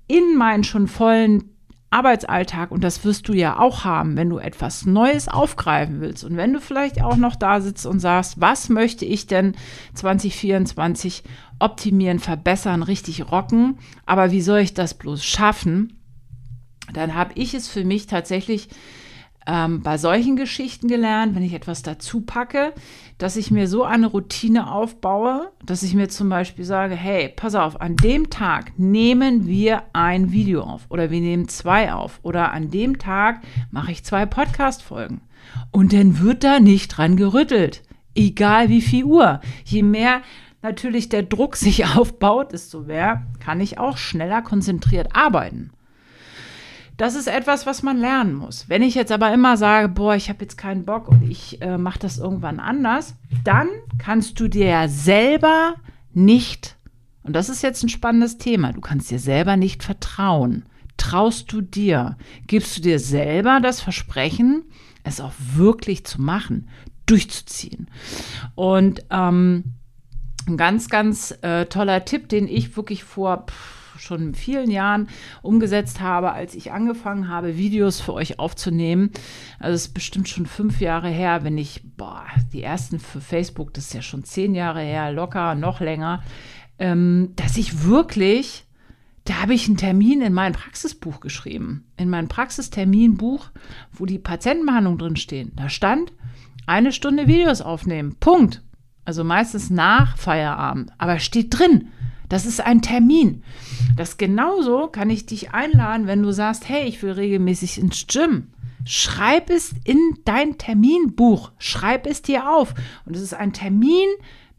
in 0.07 0.37
meinen 0.37 0.63
schon 0.63 0.87
vollen 0.87 1.45
Arbeitsalltag, 1.89 2.69
und 2.71 2.83
das 2.83 3.03
wirst 3.03 3.27
du 3.27 3.33
ja 3.33 3.57
auch 3.57 3.83
haben, 3.83 4.15
wenn 4.17 4.29
du 4.29 4.37
etwas 4.37 4.85
Neues 4.85 5.27
aufgreifen 5.27 5.99
willst 5.99 6.23
und 6.23 6.37
wenn 6.37 6.53
du 6.53 6.61
vielleicht 6.61 7.03
auch 7.03 7.17
noch 7.17 7.35
da 7.35 7.59
sitzt 7.59 7.87
und 7.87 7.99
sagst, 7.99 8.39
was 8.39 8.69
möchte 8.69 9.03
ich 9.03 9.25
denn 9.25 9.55
2024 9.95 11.23
optimieren, 11.57 12.19
verbessern, 12.19 12.83
richtig 12.83 13.31
rocken, 13.31 13.79
aber 14.05 14.31
wie 14.31 14.41
soll 14.41 14.59
ich 14.59 14.75
das 14.75 14.93
bloß 14.93 15.25
schaffen? 15.25 15.99
Dann 16.93 17.15
habe 17.15 17.31
ich 17.35 17.55
es 17.55 17.67
für 17.67 17.83
mich 17.83 18.05
tatsächlich 18.05 18.69
ähm, 19.47 19.81
bei 19.81 19.97
solchen 19.97 20.35
Geschichten 20.35 20.87
gelernt, 20.87 21.35
wenn 21.35 21.43
ich 21.43 21.53
etwas 21.53 21.81
dazu 21.81 22.21
packe, 22.21 22.73
dass 23.17 23.35
ich 23.35 23.51
mir 23.51 23.67
so 23.67 23.83
eine 23.83 24.07
Routine 24.07 24.71
aufbaue, 24.71 25.51
dass 25.65 25.83
ich 25.83 25.93
mir 25.95 26.09
zum 26.09 26.29
Beispiel 26.29 26.65
sage, 26.65 26.95
hey, 26.95 27.29
pass 27.29 27.55
auf, 27.55 27.81
an 27.81 27.95
dem 27.95 28.29
Tag 28.29 28.77
nehmen 28.77 29.47
wir 29.47 29.83
ein 29.93 30.31
Video 30.31 30.61
auf 30.61 30.85
oder 30.89 31.09
wir 31.09 31.21
nehmen 31.21 31.47
zwei 31.47 31.93
auf 31.93 32.19
oder 32.23 32.51
an 32.51 32.69
dem 32.69 32.99
Tag 32.99 33.41
mache 33.71 33.91
ich 33.91 34.03
zwei 34.03 34.25
Podcast-Folgen. 34.25 35.21
Und 35.71 35.93
dann 35.93 36.19
wird 36.19 36.43
da 36.43 36.59
nicht 36.59 36.89
dran 36.89 37.15
gerüttelt, 37.15 37.81
egal 38.15 38.69
wie 38.69 38.81
viel 38.81 39.05
Uhr. 39.05 39.41
Je 39.65 39.83
mehr 39.83 40.21
natürlich 40.61 41.09
der 41.09 41.23
Druck 41.23 41.55
sich 41.57 41.85
aufbaut, 41.85 42.53
desto 42.53 42.81
mehr 42.81 43.25
kann 43.39 43.59
ich 43.59 43.79
auch 43.79 43.97
schneller 43.97 44.41
konzentriert 44.41 45.15
arbeiten. 45.15 45.71
Das 47.01 47.15
ist 47.15 47.25
etwas, 47.25 47.65
was 47.65 47.81
man 47.81 47.97
lernen 47.97 48.35
muss. 48.35 48.69
Wenn 48.69 48.83
ich 48.83 48.93
jetzt 48.93 49.11
aber 49.11 49.33
immer 49.33 49.57
sage, 49.57 49.89
boah, 49.89 50.13
ich 50.13 50.29
habe 50.29 50.43
jetzt 50.43 50.55
keinen 50.55 50.85
Bock 50.85 51.07
und 51.07 51.23
ich 51.23 51.59
äh, 51.59 51.79
mache 51.79 51.97
das 51.97 52.19
irgendwann 52.19 52.59
anders, 52.59 53.15
dann 53.43 53.69
kannst 53.97 54.39
du 54.39 54.47
dir 54.47 54.67
ja 54.67 54.87
selber 54.87 55.73
nicht, 56.13 56.75
und 57.23 57.35
das 57.35 57.49
ist 57.49 57.63
jetzt 57.63 57.81
ein 57.81 57.89
spannendes 57.89 58.37
Thema, 58.37 58.71
du 58.71 58.81
kannst 58.81 59.09
dir 59.09 59.17
selber 59.17 59.57
nicht 59.57 59.81
vertrauen. 59.81 60.67
Traust 60.95 61.51
du 61.51 61.61
dir? 61.61 62.17
Gibst 62.45 62.77
du 62.77 62.81
dir 62.81 62.99
selber 62.99 63.59
das 63.63 63.81
Versprechen, 63.81 64.65
es 65.03 65.21
auch 65.21 65.33
wirklich 65.55 66.05
zu 66.05 66.21
machen, 66.21 66.69
durchzuziehen? 67.07 67.89
Und 68.53 69.05
ähm, 69.09 69.73
ein 70.45 70.55
ganz, 70.55 70.87
ganz 70.87 71.35
äh, 71.41 71.65
toller 71.65 72.05
Tipp, 72.05 72.29
den 72.29 72.47
ich 72.47 72.77
wirklich 72.77 73.03
vor 73.03 73.47
pff, 73.47 73.80
schon 73.99 74.21
in 74.21 74.35
vielen 74.35 74.71
Jahren 74.71 75.07
umgesetzt 75.41 76.01
habe, 76.01 76.31
als 76.31 76.55
ich 76.55 76.71
angefangen 76.71 77.27
habe, 77.27 77.57
Videos 77.57 78.01
für 78.01 78.13
euch 78.13 78.39
aufzunehmen. 78.39 79.11
Also 79.59 79.75
es 79.75 79.87
ist 79.87 79.93
bestimmt 79.93 80.29
schon 80.29 80.45
fünf 80.45 80.81
Jahre 80.81 81.09
her, 81.09 81.43
wenn 81.43 81.57
ich, 81.57 81.81
boah, 81.97 82.25
die 82.53 82.63
ersten 82.63 82.99
für 82.99 83.21
Facebook, 83.21 83.73
das 83.73 83.85
ist 83.85 83.93
ja 83.93 84.01
schon 84.01 84.23
zehn 84.23 84.55
Jahre 84.55 84.81
her, 84.81 85.11
locker, 85.11 85.55
noch 85.55 85.79
länger, 85.79 86.23
ähm, 86.79 87.33
dass 87.35 87.57
ich 87.57 87.83
wirklich 87.83 88.65
da 89.25 89.41
habe 89.41 89.53
ich 89.53 89.67
einen 89.67 89.77
Termin 89.77 90.21
in 90.21 90.33
mein 90.33 90.53
Praxisbuch 90.53 91.19
geschrieben. 91.19 91.85
In 91.95 92.09
mein 92.09 92.27
Praxisterminbuch, 92.27 93.49
wo 93.91 94.05
die 94.05 94.17
Patientenbehandlung 94.17 94.97
drin 94.97 95.15
stehen. 95.15 95.51
Da 95.55 95.69
stand 95.69 96.11
eine 96.65 96.91
Stunde 96.91 97.27
Videos 97.27 97.61
aufnehmen. 97.61 98.15
Punkt. 98.19 98.63
Also 99.05 99.23
meistens 99.23 99.69
nach 99.69 100.17
Feierabend. 100.17 100.91
Aber 100.97 101.19
steht 101.19 101.57
drin. 101.57 101.89
Das 102.31 102.45
ist 102.45 102.61
ein 102.61 102.81
Termin. 102.81 103.43
Das 103.97 104.15
genauso 104.15 104.87
kann 104.87 105.09
ich 105.09 105.25
dich 105.25 105.51
einladen, 105.51 106.07
wenn 106.07 106.23
du 106.23 106.31
sagst, 106.31 106.69
hey, 106.69 106.87
ich 106.87 107.03
will 107.03 107.11
regelmäßig 107.11 107.77
ins 107.77 108.07
Gym. 108.07 108.47
Schreib 108.85 109.49
es 109.49 109.75
in 109.83 109.99
dein 110.23 110.57
Terminbuch. 110.57 111.51
Schreib 111.57 112.07
es 112.07 112.21
dir 112.21 112.49
auf. 112.49 112.73
Und 113.05 113.17
es 113.17 113.21
ist 113.21 113.33
ein 113.33 113.51
Termin 113.51 114.07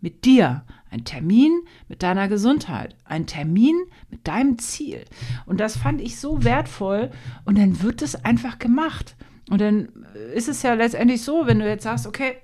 mit 0.02 0.26
dir, 0.26 0.64
ein 0.90 1.06
Termin 1.06 1.62
mit 1.88 2.02
deiner 2.02 2.28
Gesundheit, 2.28 2.94
ein 3.06 3.24
Termin 3.24 3.76
mit 4.10 4.28
deinem 4.28 4.58
Ziel. 4.58 5.06
Und 5.46 5.58
das 5.58 5.78
fand 5.78 6.02
ich 6.02 6.20
so 6.20 6.44
wertvoll. 6.44 7.10
Und 7.46 7.56
dann 7.56 7.80
wird 7.80 8.02
es 8.02 8.22
einfach 8.22 8.58
gemacht. 8.58 9.16
Und 9.48 9.62
dann 9.62 9.88
ist 10.34 10.50
es 10.50 10.62
ja 10.62 10.74
letztendlich 10.74 11.22
so, 11.22 11.46
wenn 11.46 11.58
du 11.58 11.66
jetzt 11.66 11.84
sagst, 11.84 12.06
okay, 12.06 12.34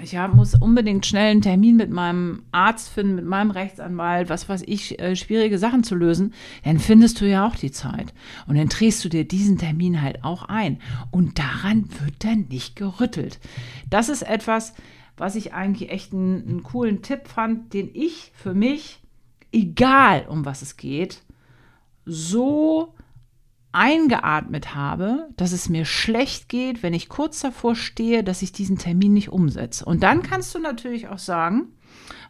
ich 0.00 0.16
hab, 0.16 0.34
muss 0.34 0.54
unbedingt 0.54 1.04
schnell 1.04 1.32
einen 1.32 1.42
Termin 1.42 1.76
mit 1.76 1.90
meinem 1.90 2.44
Arzt 2.50 2.88
finden, 2.88 3.14
mit 3.14 3.26
meinem 3.26 3.50
Rechtsanwalt, 3.50 4.30
was 4.30 4.48
weiß 4.48 4.62
ich, 4.66 4.98
äh, 4.98 5.14
schwierige 5.16 5.58
Sachen 5.58 5.84
zu 5.84 5.94
lösen, 5.94 6.32
dann 6.64 6.78
findest 6.78 7.20
du 7.20 7.28
ja 7.28 7.46
auch 7.46 7.56
die 7.56 7.72
Zeit. 7.72 8.14
Und 8.46 8.56
dann 8.56 8.68
drehst 8.68 9.04
du 9.04 9.10
dir 9.10 9.26
diesen 9.28 9.58
Termin 9.58 10.00
halt 10.00 10.24
auch 10.24 10.44
ein. 10.44 10.80
Und 11.10 11.38
daran 11.38 11.90
wird 12.00 12.24
dann 12.24 12.46
nicht 12.48 12.74
gerüttelt. 12.74 13.38
Das 13.90 14.08
ist 14.08 14.22
etwas, 14.22 14.72
was 15.18 15.34
ich 15.34 15.52
eigentlich 15.52 15.90
echt 15.90 16.14
einen, 16.14 16.48
einen 16.48 16.62
coolen 16.62 17.02
Tipp 17.02 17.28
fand, 17.28 17.74
den 17.74 17.90
ich 17.92 18.32
für 18.34 18.54
mich, 18.54 19.02
egal 19.52 20.24
um 20.26 20.46
was 20.46 20.62
es 20.62 20.78
geht, 20.78 21.20
so 22.06 22.94
eingeatmet 23.72 24.74
habe, 24.74 25.28
dass 25.36 25.52
es 25.52 25.68
mir 25.68 25.84
schlecht 25.84 26.48
geht, 26.48 26.82
wenn 26.82 26.94
ich 26.94 27.08
kurz 27.08 27.40
davor 27.40 27.74
stehe, 27.74 28.22
dass 28.22 28.42
ich 28.42 28.52
diesen 28.52 28.78
Termin 28.78 29.14
nicht 29.14 29.30
umsetze. 29.30 29.84
Und 29.84 30.02
dann 30.02 30.22
kannst 30.22 30.54
du 30.54 30.58
natürlich 30.58 31.08
auch 31.08 31.18
sagen, 31.18 31.72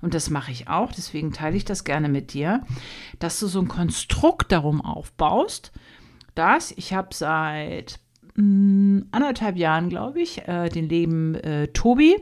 und 0.00 0.14
das 0.14 0.30
mache 0.30 0.52
ich 0.52 0.68
auch, 0.68 0.92
deswegen 0.92 1.32
teile 1.32 1.56
ich 1.56 1.64
das 1.64 1.84
gerne 1.84 2.08
mit 2.08 2.32
dir, 2.32 2.62
dass 3.18 3.38
du 3.40 3.46
so 3.46 3.60
ein 3.60 3.68
Konstrukt 3.68 4.52
darum 4.52 4.80
aufbaust, 4.80 5.72
dass 6.34 6.72
ich 6.72 6.92
habe 6.92 7.08
seit 7.12 8.00
mh, 8.34 8.44
mm, 8.44 9.08
anderthalb 9.10 9.56
Jahren, 9.56 9.88
glaube 9.88 10.20
ich, 10.20 10.46
äh, 10.48 10.68
den 10.68 10.88
Leben 10.88 11.34
äh, 11.34 11.68
Tobi, 11.68 12.16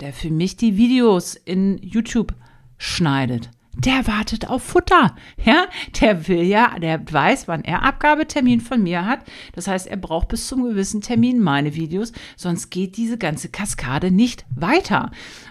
der 0.00 0.12
für 0.12 0.30
mich 0.30 0.56
die 0.56 0.76
Videos 0.76 1.34
in 1.34 1.78
YouTube 1.78 2.34
schneidet 2.78 3.50
der 3.76 4.06
wartet 4.06 4.48
auf 4.48 4.62
Futter. 4.62 5.14
Ja, 5.44 5.66
der 6.00 6.28
will 6.28 6.42
ja, 6.42 6.78
der 6.78 7.00
weiß, 7.10 7.48
wann 7.48 7.64
er 7.64 7.82
Abgabetermin 7.82 8.60
von 8.60 8.82
mir 8.82 9.06
hat. 9.06 9.20
Das 9.52 9.68
heißt, 9.68 9.86
er 9.86 9.96
braucht 9.96 10.28
bis 10.28 10.46
zum 10.46 10.62
gewissen 10.64 11.00
Termin 11.00 11.42
meine 11.42 11.74
Videos, 11.74 12.12
sonst 12.36 12.70
geht 12.70 12.96
diese 12.96 13.18
ganze 13.18 13.48
Kaskade 13.48 14.10
nicht 14.10 14.44
weiter. 14.54 15.10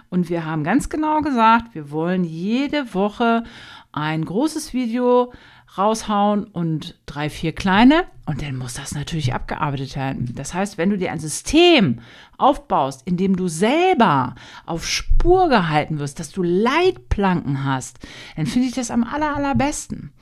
Und 0.09 0.29
wir 0.29 0.45
haben 0.45 0.63
ganz 0.63 0.89
genau 0.89 1.21
gesagt, 1.21 1.73
wir 1.73 1.91
wollen 1.91 2.23
jede 2.23 2.93
Woche 2.93 3.43
ein 3.91 4.25
großes 4.25 4.73
Video 4.73 5.31
raushauen 5.77 6.45
und 6.45 6.99
drei, 7.05 7.29
vier 7.29 7.53
kleine. 7.53 8.05
Und 8.25 8.41
dann 8.41 8.55
muss 8.55 8.75
das 8.75 8.93
natürlich 8.93 9.33
abgearbeitet 9.33 9.95
werden. 9.95 10.33
Das 10.35 10.53
heißt, 10.53 10.77
wenn 10.77 10.89
du 10.89 10.97
dir 10.97 11.11
ein 11.11 11.19
System 11.19 11.99
aufbaust, 12.37 13.01
in 13.05 13.17
dem 13.17 13.35
du 13.35 13.47
selber 13.47 14.35
auf 14.65 14.87
Spur 14.87 15.49
gehalten 15.49 15.99
wirst, 15.99 16.19
dass 16.19 16.29
du 16.29 16.43
Leitplanken 16.43 17.63
hast, 17.63 17.99
dann 18.35 18.45
finde 18.45 18.67
ich 18.67 18.75
das 18.75 18.91
am 18.91 19.03
aller, 19.03 19.35
allerbesten. 19.35 20.13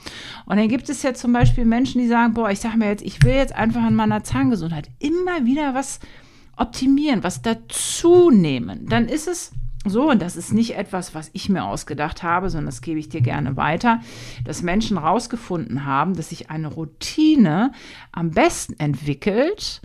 Und 0.45 0.57
dann 0.57 0.67
gibt 0.67 0.89
es 0.89 1.03
ja 1.03 1.13
zum 1.13 1.33
Beispiel 1.33 1.65
Menschen, 1.65 2.01
die 2.01 2.07
sagen, 2.07 2.33
boah, 2.33 2.49
ich 2.49 2.59
sage 2.59 2.77
mir 2.77 2.87
jetzt, 2.87 3.03
ich 3.03 3.23
will 3.23 3.33
jetzt 3.33 3.55
einfach 3.55 3.83
an 3.83 3.95
meiner 3.95 4.23
Zahngesundheit 4.23 4.89
immer 4.99 5.45
wieder 5.45 5.73
was 5.73 5.99
optimieren, 6.55 7.23
was 7.23 7.41
dazu 7.41 8.29
nehmen. 8.29 8.87
Dann 8.87 9.07
ist 9.07 9.27
es 9.27 9.51
so, 9.83 10.11
und 10.11 10.21
das 10.21 10.35
ist 10.35 10.53
nicht 10.53 10.77
etwas, 10.77 11.15
was 11.15 11.31
ich 11.33 11.49
mir 11.49 11.63
ausgedacht 11.63 12.21
habe, 12.21 12.51
sondern 12.51 12.67
das 12.67 12.81
gebe 12.81 12.99
ich 12.99 13.09
dir 13.09 13.21
gerne 13.21 13.57
weiter, 13.57 13.99
dass 14.45 14.61
Menschen 14.61 14.99
herausgefunden 14.99 15.85
haben, 15.85 16.15
dass 16.15 16.29
sich 16.29 16.51
eine 16.51 16.67
Routine 16.67 17.71
am 18.11 18.29
besten 18.29 18.79
entwickelt 18.79 19.81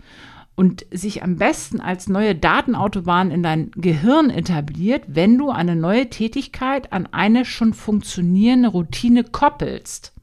und 0.55 0.85
sich 0.91 1.23
am 1.23 1.37
besten 1.37 1.81
als 1.81 2.09
neue 2.09 2.35
Datenautobahn 2.35 3.31
in 3.31 3.41
dein 3.41 3.71
Gehirn 3.71 4.29
etabliert, 4.29 5.03
wenn 5.07 5.37
du 5.37 5.49
eine 5.49 5.75
neue 5.75 6.09
Tätigkeit 6.09 6.93
an 6.93 7.07
eine 7.11 7.43
schon 7.43 7.73
funktionierende 7.73 8.69
Routine 8.69 9.23
koppelst. 9.23 10.13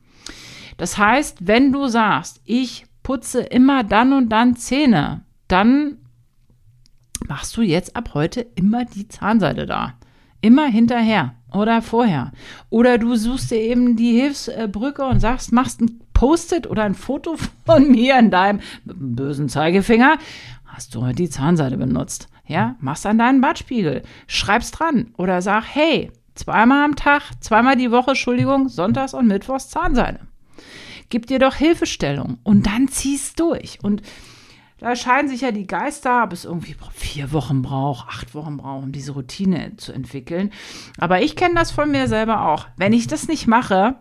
Das 0.77 0.99
heißt, 0.99 1.47
wenn 1.47 1.73
du 1.73 1.89
sagst, 1.89 2.41
ich 2.45 2.87
putze 3.03 3.41
immer 3.41 3.83
dann 3.83 4.13
und 4.13 4.29
dann 4.29 4.57
Zähne, 4.57 5.23
dann 5.47 5.99
machst 7.29 7.57
du 7.57 7.63
jetzt 7.63 7.97
ab 7.97 8.11
heute 8.15 8.41
immer 8.55 8.85
die 8.85 9.09
Zahnseide 9.09 9.67
da. 9.67 9.95
Immer 10.41 10.67
hinterher 10.67 11.35
oder 11.53 11.81
vorher. 11.83 12.33
Oder 12.71 12.99
du 12.99 13.17
suchst 13.17 13.51
dir 13.51 13.61
eben 13.61 13.97
die 13.97 14.21
Hilfsbrücke 14.21 15.05
und 15.05 15.21
sagst, 15.21 15.53
machst 15.53 15.81
ein 15.81 16.01
Post-it 16.13 16.67
oder 16.67 16.85
ein 16.85 16.95
Foto 16.95 17.37
von 17.65 17.91
mir 17.91 18.19
in 18.19 18.31
deinem 18.31 18.61
bösen 18.85 19.49
Zeigefinger. 19.49 20.19
Hast 20.65 20.95
du 20.95 21.03
heute 21.03 21.17
die 21.17 21.31
Zahnseide 21.31 21.77
benutzt? 21.77 22.29
Ja, 22.47 22.77
machst 22.81 23.07
an 23.07 23.19
deinen 23.19 23.41
Badspiegel, 23.41 24.03
schreibst 24.27 24.79
dran 24.79 25.15
oder 25.17 25.41
sag, 25.41 25.65
hey, 25.65 26.11
zweimal 26.35 26.85
am 26.85 26.97
Tag, 26.97 27.23
zweimal 27.41 27.77
die 27.77 27.91
Woche, 27.91 28.11
Entschuldigung, 28.11 28.69
sonntags 28.69 29.15
und 29.15 29.27
mittwochs 29.27 29.71
Zahnseide. 29.71 30.21
Gib 31.09 31.27
dir 31.27 31.39
doch 31.39 31.55
Hilfestellung 31.55 32.39
und 32.43 32.67
dann 32.67 32.89
ziehst 32.89 33.39
durch. 33.41 33.79
Und 33.83 34.03
da 34.85 34.95
scheiden 34.97 35.31
sich 35.31 35.41
ja 35.41 35.51
die 35.51 35.67
Geister, 35.67 36.25
ob 36.25 36.35
es 36.35 36.45
irgendwie 36.45 36.77
vier 36.93 37.33
Wochen 37.33 37.63
braucht, 37.63 38.07
acht 38.07 38.35
Wochen 38.35 38.59
braucht, 38.59 38.85
um 38.85 38.93
diese 38.93 39.13
Routine 39.13 39.79
zu 39.79 39.95
entwickeln. 39.95 40.51
Aber 40.99 41.23
ich 41.23 41.37
kenne 41.37 41.55
das 41.55 41.71
von 41.71 41.91
mir 41.91 42.07
selber 42.07 42.51
auch. 42.51 42.67
Wenn 42.77 42.93
ich 42.93 43.07
das 43.07 43.27
nicht 43.27 43.47
mache, 43.47 43.95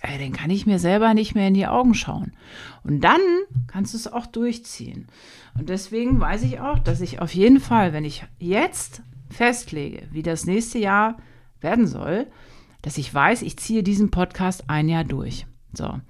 ey, 0.00 0.18
dann 0.18 0.32
kann 0.32 0.50
ich 0.50 0.66
mir 0.66 0.80
selber 0.80 1.14
nicht 1.14 1.36
mehr 1.36 1.46
in 1.46 1.54
die 1.54 1.68
Augen 1.68 1.94
schauen. 1.94 2.32
Und 2.82 3.02
dann 3.02 3.20
kannst 3.68 3.94
du 3.94 3.98
es 3.98 4.12
auch 4.12 4.26
durchziehen. 4.26 5.06
Und 5.56 5.68
deswegen 5.68 6.18
weiß 6.18 6.42
ich 6.42 6.58
auch, 6.58 6.80
dass 6.80 7.00
ich 7.00 7.20
auf 7.20 7.32
jeden 7.32 7.60
Fall, 7.60 7.92
wenn 7.92 8.04
ich 8.04 8.24
jetzt 8.40 9.02
festlege, 9.30 10.08
wie 10.10 10.24
das 10.24 10.44
nächste 10.44 10.80
Jahr 10.80 11.18
werden 11.60 11.86
soll, 11.86 12.26
dass 12.82 12.98
ich 12.98 13.14
weiß, 13.14 13.42
ich 13.42 13.60
ziehe 13.60 13.84
diesen 13.84 14.10
Podcast 14.10 14.68
ein 14.68 14.88
Jahr 14.88 15.04
durch. 15.04 15.46
So. 15.72 16.00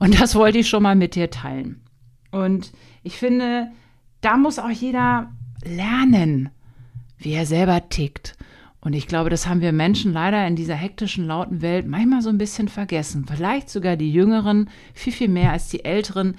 Und 0.00 0.20
das 0.20 0.34
wollte 0.34 0.58
ich 0.58 0.68
schon 0.68 0.82
mal 0.82 0.96
mit 0.96 1.14
dir 1.14 1.30
teilen. 1.30 1.84
Und 2.30 2.72
ich 3.02 3.16
finde, 3.16 3.70
da 4.20 4.36
muss 4.36 4.58
auch 4.58 4.70
jeder 4.70 5.30
lernen, 5.64 6.50
wie 7.18 7.32
er 7.32 7.46
selber 7.46 7.88
tickt. 7.88 8.36
Und 8.80 8.94
ich 8.94 9.06
glaube, 9.06 9.28
das 9.28 9.46
haben 9.46 9.60
wir 9.60 9.72
Menschen 9.72 10.12
leider 10.12 10.46
in 10.46 10.56
dieser 10.56 10.74
hektischen, 10.74 11.26
lauten 11.26 11.60
Welt 11.60 11.86
manchmal 11.86 12.22
so 12.22 12.30
ein 12.30 12.38
bisschen 12.38 12.68
vergessen. 12.68 13.26
Vielleicht 13.26 13.68
sogar 13.68 13.96
die 13.96 14.12
Jüngeren, 14.12 14.70
viel, 14.94 15.12
viel 15.12 15.28
mehr 15.28 15.52
als 15.52 15.68
die 15.68 15.84
Älteren. 15.84 16.36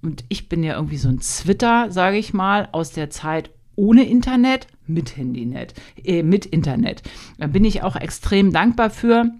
Und 0.00 0.24
ich 0.28 0.48
bin 0.48 0.62
ja 0.62 0.74
irgendwie 0.74 0.96
so 0.96 1.08
ein 1.08 1.20
Zwitter, 1.20 1.90
sage 1.90 2.16
ich 2.16 2.32
mal, 2.32 2.68
aus 2.72 2.92
der 2.92 3.10
Zeit 3.10 3.50
ohne 3.76 4.04
Internet, 4.04 4.66
mit 4.86 5.16
Handynet, 5.16 5.74
äh, 6.02 6.22
mit 6.22 6.46
Internet. 6.46 7.02
Da 7.38 7.46
bin 7.46 7.64
ich 7.64 7.82
auch 7.82 7.96
extrem 7.96 8.52
dankbar 8.52 8.90
für. 8.90 9.30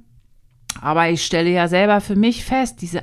Aber 0.81 1.11
ich 1.11 1.25
stelle 1.25 1.51
ja 1.51 1.69
selber 1.69 2.01
für 2.01 2.17
mich 2.17 2.45
fest, 2.45 2.81
diese 2.81 3.03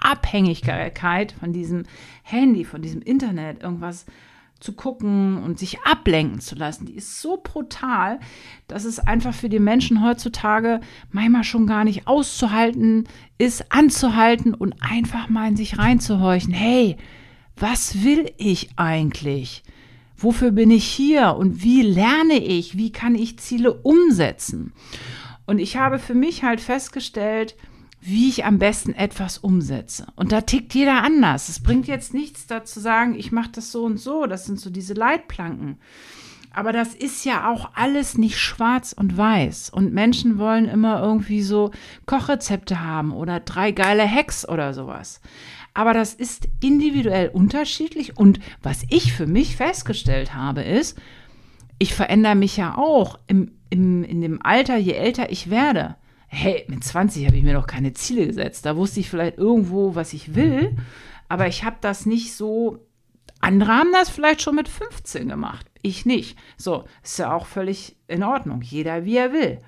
Abhängigkeit 0.00 1.32
von 1.32 1.52
diesem 1.52 1.84
Handy, 2.22 2.64
von 2.64 2.82
diesem 2.82 3.02
Internet, 3.02 3.62
irgendwas 3.62 4.06
zu 4.60 4.74
gucken 4.74 5.42
und 5.42 5.58
sich 5.58 5.80
ablenken 5.80 6.40
zu 6.40 6.54
lassen, 6.54 6.84
die 6.84 6.94
ist 6.94 7.20
so 7.20 7.40
brutal, 7.42 8.20
dass 8.68 8.84
es 8.84 8.98
einfach 8.98 9.32
für 9.32 9.48
die 9.48 9.58
Menschen 9.58 10.04
heutzutage 10.04 10.80
manchmal 11.10 11.44
schon 11.44 11.66
gar 11.66 11.84
nicht 11.84 12.06
auszuhalten 12.06 13.08
ist, 13.38 13.72
anzuhalten 13.72 14.54
und 14.54 14.74
einfach 14.80 15.28
mal 15.30 15.48
in 15.48 15.56
sich 15.56 15.78
reinzuhorchen. 15.78 16.52
Hey, 16.52 16.98
was 17.56 18.04
will 18.04 18.30
ich 18.36 18.70
eigentlich? 18.76 19.62
Wofür 20.16 20.50
bin 20.50 20.70
ich 20.70 20.84
hier 20.84 21.36
und 21.36 21.62
wie 21.62 21.80
lerne 21.80 22.38
ich? 22.38 22.76
Wie 22.76 22.92
kann 22.92 23.14
ich 23.14 23.38
Ziele 23.38 23.72
umsetzen? 23.72 24.74
Und 25.46 25.58
ich 25.58 25.78
habe 25.78 25.98
für 25.98 26.14
mich 26.14 26.44
halt 26.44 26.60
festgestellt, 26.60 27.56
wie 28.00 28.28
ich 28.28 28.44
am 28.44 28.58
besten 28.58 28.94
etwas 28.94 29.38
umsetze. 29.38 30.06
Und 30.16 30.32
da 30.32 30.40
tickt 30.40 30.74
jeder 30.74 31.02
anders. 31.02 31.48
Es 31.48 31.60
bringt 31.60 31.86
jetzt 31.86 32.14
nichts 32.14 32.46
dazu 32.46 32.74
zu 32.74 32.80
sagen, 32.80 33.14
ich 33.14 33.32
mache 33.32 33.50
das 33.52 33.72
so 33.72 33.84
und 33.84 33.98
so. 33.98 34.26
Das 34.26 34.46
sind 34.46 34.60
so 34.60 34.70
diese 34.70 34.94
Leitplanken. 34.94 35.78
Aber 36.52 36.72
das 36.72 36.94
ist 36.94 37.24
ja 37.24 37.50
auch 37.50 37.70
alles 37.74 38.16
nicht 38.16 38.38
schwarz 38.38 38.92
und 38.92 39.16
weiß. 39.16 39.70
Und 39.70 39.92
Menschen 39.92 40.38
wollen 40.38 40.66
immer 40.66 41.00
irgendwie 41.00 41.42
so 41.42 41.70
Kochrezepte 42.06 42.80
haben 42.80 43.12
oder 43.12 43.40
drei 43.40 43.70
geile 43.70 44.08
Hacks 44.08 44.48
oder 44.48 44.72
sowas. 44.74 45.20
Aber 45.74 45.92
das 45.94 46.14
ist 46.14 46.48
individuell 46.60 47.28
unterschiedlich. 47.28 48.16
Und 48.16 48.40
was 48.62 48.84
ich 48.88 49.12
für 49.12 49.26
mich 49.26 49.56
festgestellt 49.56 50.34
habe, 50.34 50.62
ist, 50.62 50.98
ich 51.78 51.94
verändere 51.94 52.34
mich 52.34 52.56
ja 52.56 52.76
auch 52.76 53.18
im, 53.26 53.52
im, 53.70 54.02
in 54.04 54.20
dem 54.20 54.42
Alter, 54.42 54.76
je 54.76 54.92
älter 54.92 55.30
ich 55.30 55.50
werde 55.50 55.96
hey, 56.32 56.64
mit 56.68 56.84
20 56.84 57.26
habe 57.26 57.36
ich 57.36 57.42
mir 57.42 57.54
noch 57.54 57.66
keine 57.66 57.92
Ziele 57.92 58.26
gesetzt. 58.26 58.64
Da 58.64 58.76
wusste 58.76 59.00
ich 59.00 59.10
vielleicht 59.10 59.36
irgendwo, 59.36 59.96
was 59.96 60.12
ich 60.12 60.36
will, 60.36 60.76
aber 61.28 61.48
ich 61.48 61.64
habe 61.64 61.76
das 61.80 62.06
nicht 62.06 62.34
so. 62.34 62.78
Andere 63.40 63.72
haben 63.72 63.92
das 63.92 64.10
vielleicht 64.10 64.42
schon 64.42 64.54
mit 64.54 64.68
15 64.68 65.28
gemacht. 65.28 65.66
Ich 65.82 66.06
nicht. 66.06 66.38
So, 66.56 66.84
ist 67.02 67.18
ja 67.18 67.34
auch 67.34 67.46
völlig 67.46 67.96
in 68.06 68.22
Ordnung. 68.22 68.60
Jeder 68.62 69.04
wie 69.04 69.16
er 69.16 69.32
will. 69.32 69.58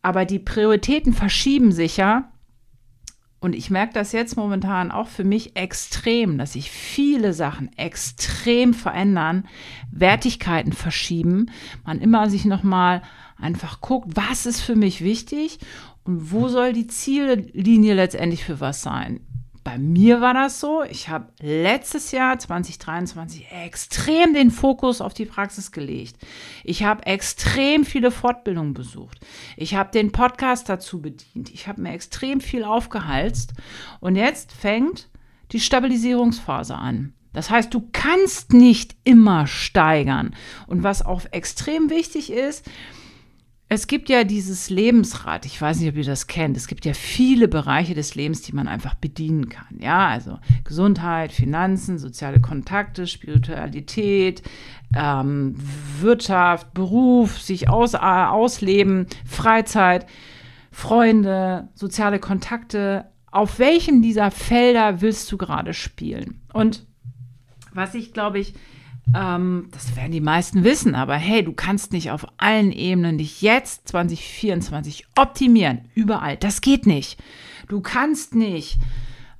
Aber 0.00 0.24
die 0.24 0.38
Prioritäten 0.38 1.12
verschieben 1.12 1.72
sich 1.72 1.96
ja. 1.96 2.32
Und 3.44 3.54
ich 3.54 3.68
merke 3.68 3.92
das 3.92 4.12
jetzt 4.12 4.38
momentan 4.38 4.90
auch 4.90 5.06
für 5.06 5.22
mich 5.22 5.54
extrem, 5.54 6.38
dass 6.38 6.54
sich 6.54 6.70
viele 6.70 7.34
Sachen 7.34 7.70
extrem 7.76 8.72
verändern, 8.72 9.44
Wertigkeiten 9.92 10.72
verschieben, 10.72 11.50
man 11.84 12.00
immer 12.00 12.30
sich 12.30 12.46
nochmal 12.46 13.02
einfach 13.36 13.82
guckt, 13.82 14.16
was 14.16 14.46
ist 14.46 14.62
für 14.62 14.76
mich 14.76 15.04
wichtig 15.04 15.58
und 16.04 16.32
wo 16.32 16.48
soll 16.48 16.72
die 16.72 16.86
Ziellinie 16.86 17.92
letztendlich 17.92 18.44
für 18.44 18.60
was 18.60 18.80
sein. 18.80 19.20
Bei 19.64 19.78
mir 19.78 20.20
war 20.20 20.34
das 20.34 20.60
so, 20.60 20.82
ich 20.82 21.08
habe 21.08 21.32
letztes 21.40 22.12
Jahr 22.12 22.38
2023 22.38 23.46
extrem 23.50 24.34
den 24.34 24.50
Fokus 24.50 25.00
auf 25.00 25.14
die 25.14 25.24
Praxis 25.24 25.72
gelegt. 25.72 26.16
Ich 26.64 26.84
habe 26.84 27.06
extrem 27.06 27.86
viele 27.86 28.10
Fortbildungen 28.10 28.74
besucht. 28.74 29.20
Ich 29.56 29.74
habe 29.74 29.90
den 29.90 30.12
Podcast 30.12 30.68
dazu 30.68 31.00
bedient. 31.00 31.48
Ich 31.48 31.66
habe 31.66 31.80
mir 31.80 31.94
extrem 31.94 32.42
viel 32.42 32.62
aufgehalst. 32.62 33.54
Und 34.00 34.16
jetzt 34.16 34.52
fängt 34.52 35.08
die 35.52 35.60
Stabilisierungsphase 35.60 36.74
an. 36.74 37.14
Das 37.32 37.48
heißt, 37.48 37.72
du 37.72 37.88
kannst 37.90 38.52
nicht 38.52 38.96
immer 39.04 39.46
steigern. 39.46 40.36
Und 40.66 40.82
was 40.82 41.04
auch 41.04 41.22
extrem 41.30 41.88
wichtig 41.88 42.30
ist, 42.30 42.70
es 43.68 43.86
gibt 43.86 44.08
ja 44.08 44.24
dieses 44.24 44.68
Lebensrad, 44.68 45.46
ich 45.46 45.60
weiß 45.60 45.80
nicht, 45.80 45.88
ob 45.88 45.96
ihr 45.96 46.04
das 46.04 46.26
kennt. 46.26 46.56
Es 46.56 46.68
gibt 46.68 46.84
ja 46.84 46.92
viele 46.92 47.48
Bereiche 47.48 47.94
des 47.94 48.14
Lebens, 48.14 48.42
die 48.42 48.52
man 48.52 48.68
einfach 48.68 48.94
bedienen 48.94 49.48
kann. 49.48 49.78
Ja, 49.78 50.08
also 50.08 50.38
Gesundheit, 50.64 51.32
Finanzen, 51.32 51.98
soziale 51.98 52.40
Kontakte, 52.40 53.06
Spiritualität, 53.06 54.42
ähm, 54.94 55.56
Wirtschaft, 56.00 56.74
Beruf, 56.74 57.40
sich 57.40 57.68
aus, 57.68 57.94
äh, 57.94 57.98
ausleben, 57.98 59.06
Freizeit, 59.24 60.06
Freunde, 60.70 61.68
soziale 61.74 62.18
Kontakte. 62.18 63.06
Auf 63.30 63.58
welchem 63.58 64.02
dieser 64.02 64.30
Felder 64.30 65.00
willst 65.00 65.32
du 65.32 65.38
gerade 65.38 65.72
spielen? 65.72 66.42
Und 66.52 66.86
was 67.72 67.94
ich, 67.94 68.12
glaube 68.12 68.38
ich, 68.38 68.54
ähm, 69.14 69.68
das 69.72 69.96
werden 69.96 70.12
die 70.12 70.20
meisten 70.20 70.64
wissen, 70.64 70.94
aber 70.94 71.14
hey, 71.14 71.44
du 71.44 71.52
kannst 71.52 71.92
nicht 71.92 72.10
auf 72.10 72.26
allen 72.38 72.72
Ebenen 72.72 73.18
dich 73.18 73.42
jetzt 73.42 73.88
2024 73.88 75.06
optimieren. 75.16 75.82
Überall. 75.94 76.36
Das 76.36 76.60
geht 76.60 76.86
nicht. 76.86 77.18
Du 77.68 77.80
kannst 77.80 78.34
nicht 78.34 78.78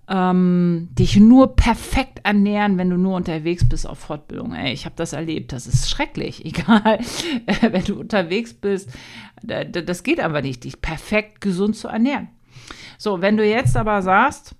ähm, 0.08 0.88
dich 0.92 1.16
nur 1.16 1.56
perfekt 1.56 2.20
ernähren, 2.24 2.76
wenn 2.76 2.90
du 2.90 2.96
nur 2.96 3.16
unterwegs 3.16 3.66
bist 3.66 3.88
auf 3.88 3.98
Fortbildung. 3.98 4.52
Ey, 4.52 4.72
ich 4.72 4.84
habe 4.84 4.96
das 4.96 5.14
erlebt. 5.14 5.52
Das 5.52 5.66
ist 5.66 5.88
schrecklich. 5.88 6.44
Egal, 6.44 7.00
wenn 7.62 7.84
du 7.84 8.00
unterwegs 8.00 8.52
bist. 8.52 8.90
Das 9.42 10.02
geht 10.02 10.20
aber 10.20 10.42
nicht, 10.42 10.64
dich 10.64 10.80
perfekt 10.80 11.40
gesund 11.40 11.76
zu 11.76 11.88
ernähren. 11.88 12.28
So, 12.98 13.20
wenn 13.20 13.36
du 13.36 13.44
jetzt 13.44 13.76
aber 13.76 14.02
sagst, 14.02 14.54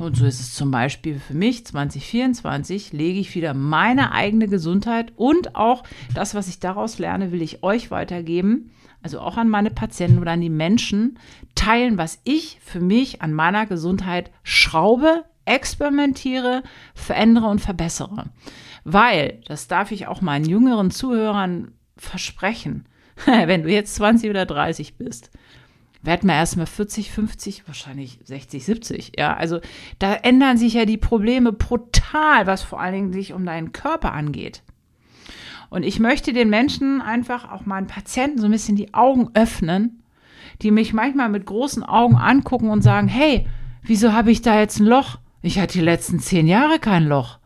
und 0.00 0.16
so 0.16 0.26
ist 0.26 0.40
es 0.40 0.54
zum 0.54 0.70
Beispiel 0.70 1.18
für 1.18 1.34
mich 1.34 1.64
2024, 1.66 2.92
lege 2.92 3.18
ich 3.18 3.34
wieder 3.34 3.54
meine 3.54 4.12
eigene 4.12 4.48
Gesundheit 4.48 5.12
und 5.16 5.56
auch 5.56 5.84
das, 6.14 6.34
was 6.34 6.48
ich 6.48 6.60
daraus 6.60 6.98
lerne, 6.98 7.32
will 7.32 7.42
ich 7.42 7.62
euch 7.62 7.90
weitergeben. 7.90 8.70
Also 9.02 9.20
auch 9.20 9.36
an 9.36 9.48
meine 9.48 9.70
Patienten 9.70 10.18
oder 10.18 10.32
an 10.32 10.40
die 10.40 10.50
Menschen 10.50 11.18
teilen, 11.54 11.96
was 11.96 12.20
ich 12.24 12.58
für 12.62 12.80
mich 12.80 13.22
an 13.22 13.32
meiner 13.32 13.66
Gesundheit 13.66 14.30
schraube, 14.42 15.24
experimentiere, 15.44 16.62
verändere 16.94 17.46
und 17.46 17.60
verbessere. 17.60 18.24
Weil, 18.84 19.40
das 19.46 19.68
darf 19.68 19.92
ich 19.92 20.08
auch 20.08 20.20
meinen 20.20 20.44
jüngeren 20.44 20.90
Zuhörern 20.90 21.72
versprechen, 21.96 22.88
wenn 23.26 23.62
du 23.62 23.70
jetzt 23.70 23.94
20 23.94 24.30
oder 24.30 24.44
30 24.44 24.96
bist, 24.96 25.30
werden 26.06 26.28
wir 26.28 26.34
erstmal 26.34 26.66
40, 26.66 27.10
50, 27.10 27.66
wahrscheinlich 27.66 28.18
60, 28.24 28.64
70. 28.64 29.12
Ja, 29.18 29.34
also 29.34 29.60
da 29.98 30.14
ändern 30.14 30.56
sich 30.56 30.74
ja 30.74 30.84
die 30.84 30.96
Probleme 30.96 31.52
brutal, 31.52 32.46
was 32.46 32.62
vor 32.62 32.80
allen 32.80 32.94
Dingen 32.94 33.12
sich 33.12 33.32
um 33.32 33.44
deinen 33.44 33.72
Körper 33.72 34.12
angeht. 34.12 34.62
Und 35.68 35.82
ich 35.82 35.98
möchte 35.98 36.32
den 36.32 36.48
Menschen 36.48 37.02
einfach, 37.02 37.50
auch 37.50 37.66
meinen 37.66 37.88
Patienten, 37.88 38.38
so 38.38 38.46
ein 38.46 38.52
bisschen 38.52 38.76
die 38.76 38.94
Augen 38.94 39.30
öffnen, 39.34 40.02
die 40.62 40.70
mich 40.70 40.92
manchmal 40.92 41.28
mit 41.28 41.44
großen 41.44 41.82
Augen 41.82 42.16
angucken 42.16 42.70
und 42.70 42.82
sagen, 42.82 43.08
hey, 43.08 43.46
wieso 43.82 44.12
habe 44.12 44.30
ich 44.30 44.42
da 44.42 44.58
jetzt 44.58 44.78
ein 44.80 44.86
Loch? 44.86 45.18
Ich 45.42 45.58
hatte 45.58 45.74
die 45.74 45.84
letzten 45.84 46.20
zehn 46.20 46.46
Jahre 46.46 46.78
kein 46.78 47.04
Loch. 47.04 47.38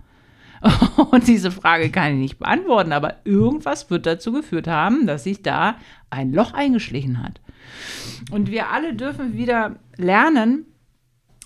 Und 1.11 1.27
diese 1.27 1.51
Frage 1.51 1.91
kann 1.91 2.13
ich 2.13 2.19
nicht 2.19 2.39
beantworten, 2.39 2.93
aber 2.93 3.17
irgendwas 3.25 3.91
wird 3.91 4.07
dazu 4.07 4.33
geführt 4.33 4.69
haben, 4.69 5.07
dass 5.07 5.25
sich 5.25 5.43
da 5.43 5.77
ein 6.11 6.33
Loch 6.33 6.53
eingeschlichen 6.53 7.23
hat. 7.23 7.41
Und 8.31 8.51
wir 8.51 8.71
alle 8.71 8.95
dürfen 8.95 9.35
wieder 9.35 9.77
lernen, 9.97 10.67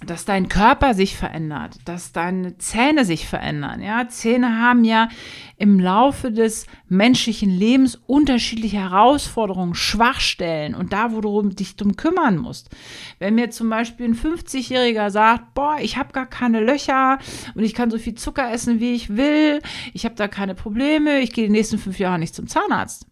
dass 0.06 0.24
dein 0.24 0.48
Körper 0.48 0.94
sich 0.94 1.16
verändert, 1.16 1.78
dass 1.84 2.12
deine 2.12 2.58
Zähne 2.58 3.04
sich 3.04 3.26
verändern. 3.26 3.80
Ja, 3.82 4.08
Zähne 4.08 4.60
haben 4.60 4.84
ja 4.84 5.08
im 5.56 5.78
Laufe 5.78 6.30
des 6.30 6.66
menschlichen 6.88 7.50
Lebens 7.50 7.96
unterschiedliche 8.06 8.78
Herausforderungen, 8.78 9.74
Schwachstellen 9.74 10.74
und 10.74 10.92
da, 10.92 11.12
wo 11.12 11.20
du 11.20 11.42
dich 11.48 11.76
drum 11.76 11.96
kümmern 11.96 12.36
musst. 12.36 12.70
Wenn 13.18 13.36
mir 13.36 13.50
zum 13.50 13.70
Beispiel 13.70 14.06
ein 14.06 14.16
50-Jähriger 14.16 15.10
sagt, 15.10 15.54
boah, 15.54 15.78
ich 15.80 15.96
habe 15.96 16.12
gar 16.12 16.26
keine 16.26 16.60
Löcher 16.60 17.18
und 17.54 17.62
ich 17.62 17.74
kann 17.74 17.90
so 17.90 17.98
viel 17.98 18.14
Zucker 18.14 18.50
essen, 18.50 18.80
wie 18.80 18.94
ich 18.94 19.16
will, 19.16 19.60
ich 19.92 20.04
habe 20.04 20.16
da 20.16 20.28
keine 20.28 20.54
Probleme, 20.54 21.20
ich 21.20 21.32
gehe 21.32 21.46
die 21.46 21.52
nächsten 21.52 21.78
fünf 21.78 21.98
Jahre 21.98 22.18
nicht 22.18 22.34
zum 22.34 22.48
Zahnarzt. 22.48 23.06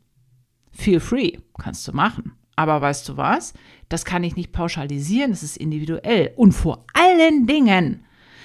Feel 0.73 1.01
free, 1.01 1.39
kannst 1.59 1.87
du 1.87 1.93
machen. 1.93 2.33
Aber 2.57 2.81
weißt 2.81 3.09
du 3.09 3.17
was? 3.17 3.55
Das 3.89 4.05
kann 4.05 4.25
ich 4.25 4.37
nicht 4.37 4.53
pauschalisieren, 4.53 5.31
das 5.31 5.43
ist 5.43 5.57
individuell. 5.57 6.33
Und 6.37 6.53
vor 6.53 6.85
allen 6.95 7.47
Dingen, 7.47 8.05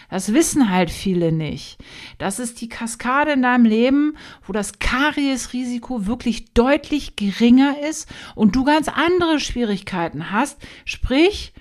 das 0.09 0.33
wissen 0.33 0.69
halt 0.69 0.89
viele 0.89 1.31
nicht. 1.31 1.77
Das 2.17 2.39
ist 2.39 2.61
die 2.61 2.69
Kaskade 2.69 3.33
in 3.33 3.41
deinem 3.41 3.65
Leben, 3.65 4.17
wo 4.45 4.53
das 4.53 4.79
Kariesrisiko 4.79 6.05
wirklich 6.05 6.53
deutlich 6.53 7.15
geringer 7.17 7.75
ist 7.87 8.07
und 8.33 8.55
du 8.55 8.63
ganz 8.63 8.87
andere 8.87 9.39
Schwierigkeiten 9.39 10.31
hast. 10.31 10.59
Sprich, 10.85 11.53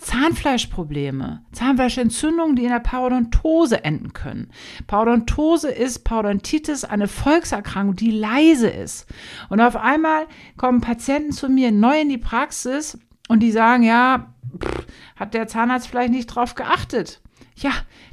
Zahnfleischprobleme, 0.00 1.44
Zahnfleischentzündungen, 1.52 2.56
die 2.56 2.64
in 2.64 2.70
der 2.70 2.80
Parodontose 2.80 3.84
enden 3.84 4.12
können. 4.14 4.50
Parodontose 4.86 5.70
ist 5.70 6.04
Parodontitis, 6.04 6.84
eine 6.84 7.06
Volkserkrankung, 7.06 7.96
die 7.96 8.10
leise 8.10 8.68
ist. 8.68 9.06
Und 9.50 9.60
auf 9.60 9.76
einmal 9.76 10.26
kommen 10.56 10.80
Patienten 10.80 11.32
zu 11.32 11.48
mir 11.48 11.70
neu 11.70 12.00
in 12.00 12.08
die 12.08 12.18
Praxis 12.18 12.98
und 13.28 13.40
die 13.40 13.52
sagen, 13.52 13.82
ja, 13.82 14.32
pff, 14.58 14.86
hat 15.16 15.34
der 15.34 15.46
Zahnarzt 15.46 15.88
vielleicht 15.88 16.12
nicht 16.12 16.26
drauf 16.26 16.54
geachtet? 16.54 17.20
Ja, 17.56 17.72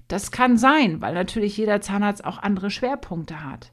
das 0.10 0.32
kann 0.32 0.58
sein, 0.58 1.02
weil 1.02 1.14
natürlich 1.14 1.56
jeder 1.56 1.80
Zahnarzt 1.80 2.26
auch 2.26 2.38
andere 2.38 2.70
Schwerpunkte 2.70 3.46
hat. 3.46 3.72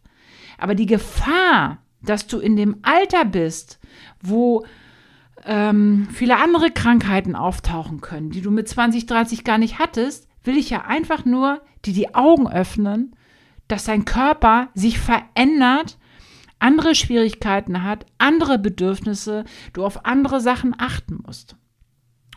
Aber 0.56 0.76
die 0.76 0.86
Gefahr, 0.86 1.78
dass 2.00 2.28
du 2.28 2.38
in 2.38 2.54
dem 2.54 2.76
Alter 2.82 3.24
bist, 3.24 3.80
wo 4.22 4.64
ähm, 5.46 6.08
viele 6.12 6.38
andere 6.38 6.70
Krankheiten 6.70 7.36
auftauchen 7.36 8.00
können, 8.00 8.30
die 8.30 8.40
du 8.40 8.50
mit 8.50 8.68
20, 8.68 9.06
30 9.06 9.44
gar 9.44 9.58
nicht 9.58 9.78
hattest, 9.78 10.28
will 10.42 10.56
ich 10.56 10.70
ja 10.70 10.82
einfach 10.82 11.24
nur 11.24 11.60
dir 11.84 11.94
die 11.94 12.14
Augen 12.14 12.48
öffnen, 12.48 13.14
dass 13.68 13.84
dein 13.84 14.04
Körper 14.04 14.68
sich 14.74 14.98
verändert, 14.98 15.98
andere 16.58 16.94
Schwierigkeiten 16.94 17.82
hat, 17.82 18.06
andere 18.18 18.58
Bedürfnisse, 18.58 19.44
du 19.72 19.84
auf 19.84 20.06
andere 20.06 20.40
Sachen 20.40 20.74
achten 20.78 21.20
musst. 21.26 21.56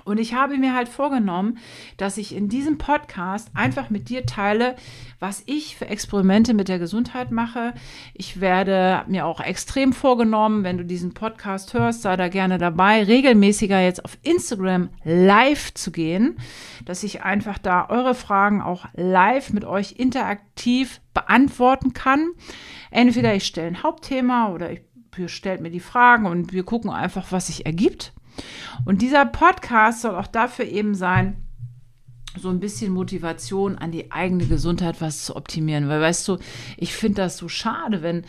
Und 0.07 0.19
ich 0.19 0.33
habe 0.33 0.57
mir 0.57 0.73
halt 0.73 0.87
vorgenommen, 0.87 1.57
dass 1.97 2.17
ich 2.17 2.33
in 2.33 2.47
diesem 2.47 2.77
Podcast 2.77 3.51
einfach 3.53 3.89
mit 3.89 4.07
dir 4.07 4.25
teile, 4.25 4.77
was 5.19 5.43
ich 5.45 5.75
für 5.75 5.87
Experimente 5.87 6.53
mit 6.53 6.69
der 6.69 6.79
Gesundheit 6.79 7.29
mache. 7.29 7.73
Ich 8.13 8.39
werde 8.39 9.03
mir 9.07 9.25
auch 9.25 9.41
extrem 9.41 9.91
vorgenommen, 9.91 10.63
wenn 10.63 10.77
du 10.77 10.85
diesen 10.85 11.13
Podcast 11.13 11.73
hörst, 11.73 12.03
sei 12.03 12.15
da 12.15 12.29
gerne 12.29 12.57
dabei, 12.57 13.03
regelmäßiger 13.03 13.81
jetzt 13.81 14.05
auf 14.05 14.17
Instagram 14.23 14.89
live 15.03 15.73
zu 15.73 15.91
gehen, 15.91 16.37
dass 16.85 17.03
ich 17.03 17.23
einfach 17.23 17.57
da 17.57 17.89
eure 17.89 18.15
Fragen 18.15 18.61
auch 18.61 18.85
live 18.93 19.51
mit 19.51 19.65
euch 19.65 19.93
interaktiv 19.97 21.01
beantworten 21.13 21.91
kann. 21.91 22.29
Entweder 22.91 23.35
ich 23.35 23.45
stelle 23.45 23.67
ein 23.67 23.83
Hauptthema 23.83 24.53
oder 24.53 24.71
ihr 24.71 25.27
stellt 25.27 25.59
mir 25.59 25.71
die 25.71 25.81
Fragen 25.81 26.27
und 26.27 26.53
wir 26.53 26.63
gucken 26.63 26.91
einfach, 26.91 27.31
was 27.31 27.47
sich 27.47 27.65
ergibt. 27.65 28.13
Und 28.85 29.01
dieser 29.01 29.25
Podcast 29.25 30.01
soll 30.01 30.15
auch 30.15 30.27
dafür 30.27 30.65
eben 30.65 30.95
sein, 30.95 31.47
so 32.37 32.49
ein 32.49 32.59
bisschen 32.59 32.91
Motivation 32.93 33.77
an 33.77 33.91
die 33.91 34.11
eigene 34.11 34.45
Gesundheit 34.45 35.01
was 35.01 35.25
zu 35.25 35.35
optimieren. 35.35 35.89
Weil 35.89 36.01
weißt 36.01 36.27
du, 36.27 36.37
ich 36.77 36.93
finde 36.93 37.23
das 37.23 37.37
so 37.37 37.49
schade, 37.49 38.01
wenn 38.01 38.25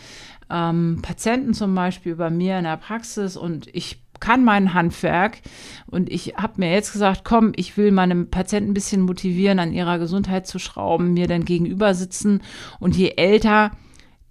ähm, 0.51 1.01
Patienten 1.03 1.55
zum 1.55 1.75
Beispiel 1.75 2.17
bei 2.17 2.31
mir 2.31 2.59
in 2.59 2.65
der 2.65 2.77
Praxis 2.77 3.37
und 3.37 3.69
ich 3.75 4.03
kann 4.21 4.45
mein 4.45 4.75
Handwerk 4.75 5.39
und 5.87 6.11
ich 6.11 6.35
habe 6.37 6.55
mir 6.57 6.73
jetzt 6.73 6.93
gesagt, 6.93 7.23
komm, 7.25 7.53
ich 7.55 7.77
will 7.77 7.93
meine 7.93 8.25
Patienten 8.25 8.71
ein 8.71 8.75
bisschen 8.75 9.03
motivieren, 9.03 9.61
an 9.61 9.73
ihrer 9.73 9.99
Gesundheit 9.99 10.47
zu 10.47 10.59
schrauben, 10.59 11.15
mir 11.15 11.29
dann 11.29 11.45
gegenüber 11.45 11.95
sitzen 11.95 12.43
und 12.81 12.97
je 12.97 13.11
älter 13.17 13.71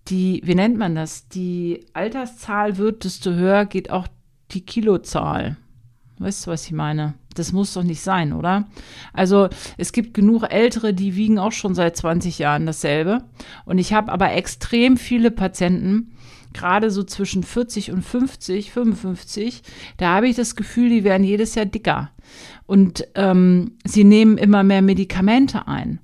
die, 0.10 0.42
wie 0.44 0.56
nennt 0.56 0.78
man 0.78 0.96
das, 0.96 1.28
die 1.30 1.86
Alterszahl 1.94 2.78
wird, 2.78 3.04
desto 3.04 3.32
höher 3.32 3.66
geht 3.66 3.90
auch 3.90 4.08
die 4.52 4.66
Kilozahl. 4.66 5.58
Weißt 6.20 6.46
du, 6.46 6.52
was 6.52 6.66
ich 6.66 6.72
meine? 6.72 7.14
Das 7.36 7.52
muss 7.52 7.74
doch 7.74 7.84
nicht 7.84 8.02
sein, 8.02 8.34
oder? 8.34 8.68
Also 9.14 9.50
es 9.78 9.92
gibt 9.92 10.16
genug 10.16 10.44
Ältere, 10.50 10.94
die 10.94 11.16
wiegen 11.16 11.38
auch 11.38 11.52
schon 11.52 11.76
seit 11.76 11.96
20 11.96 12.40
Jahren 12.40 12.66
dasselbe. 12.66 13.24
Und 13.66 13.78
ich 13.78 13.94
habe 13.94 14.12
aber 14.12 14.34
extrem 14.34 14.98
viele 14.98 15.30
Patienten, 15.30 16.14
gerade 16.54 16.90
so 16.90 17.04
zwischen 17.04 17.44
40 17.44 17.92
und 17.92 18.02
50, 18.02 18.72
55, 18.72 19.62
da 19.98 20.16
habe 20.16 20.28
ich 20.28 20.36
das 20.36 20.56
Gefühl, 20.56 20.90
die 20.90 21.04
werden 21.04 21.24
jedes 21.24 21.54
Jahr 21.54 21.66
dicker. 21.66 22.10
Und 22.66 23.08
ähm, 23.14 23.74
sie 23.84 24.04
nehmen 24.04 24.38
immer 24.38 24.64
mehr 24.64 24.82
Medikamente 24.82 25.68
ein. 25.68 26.00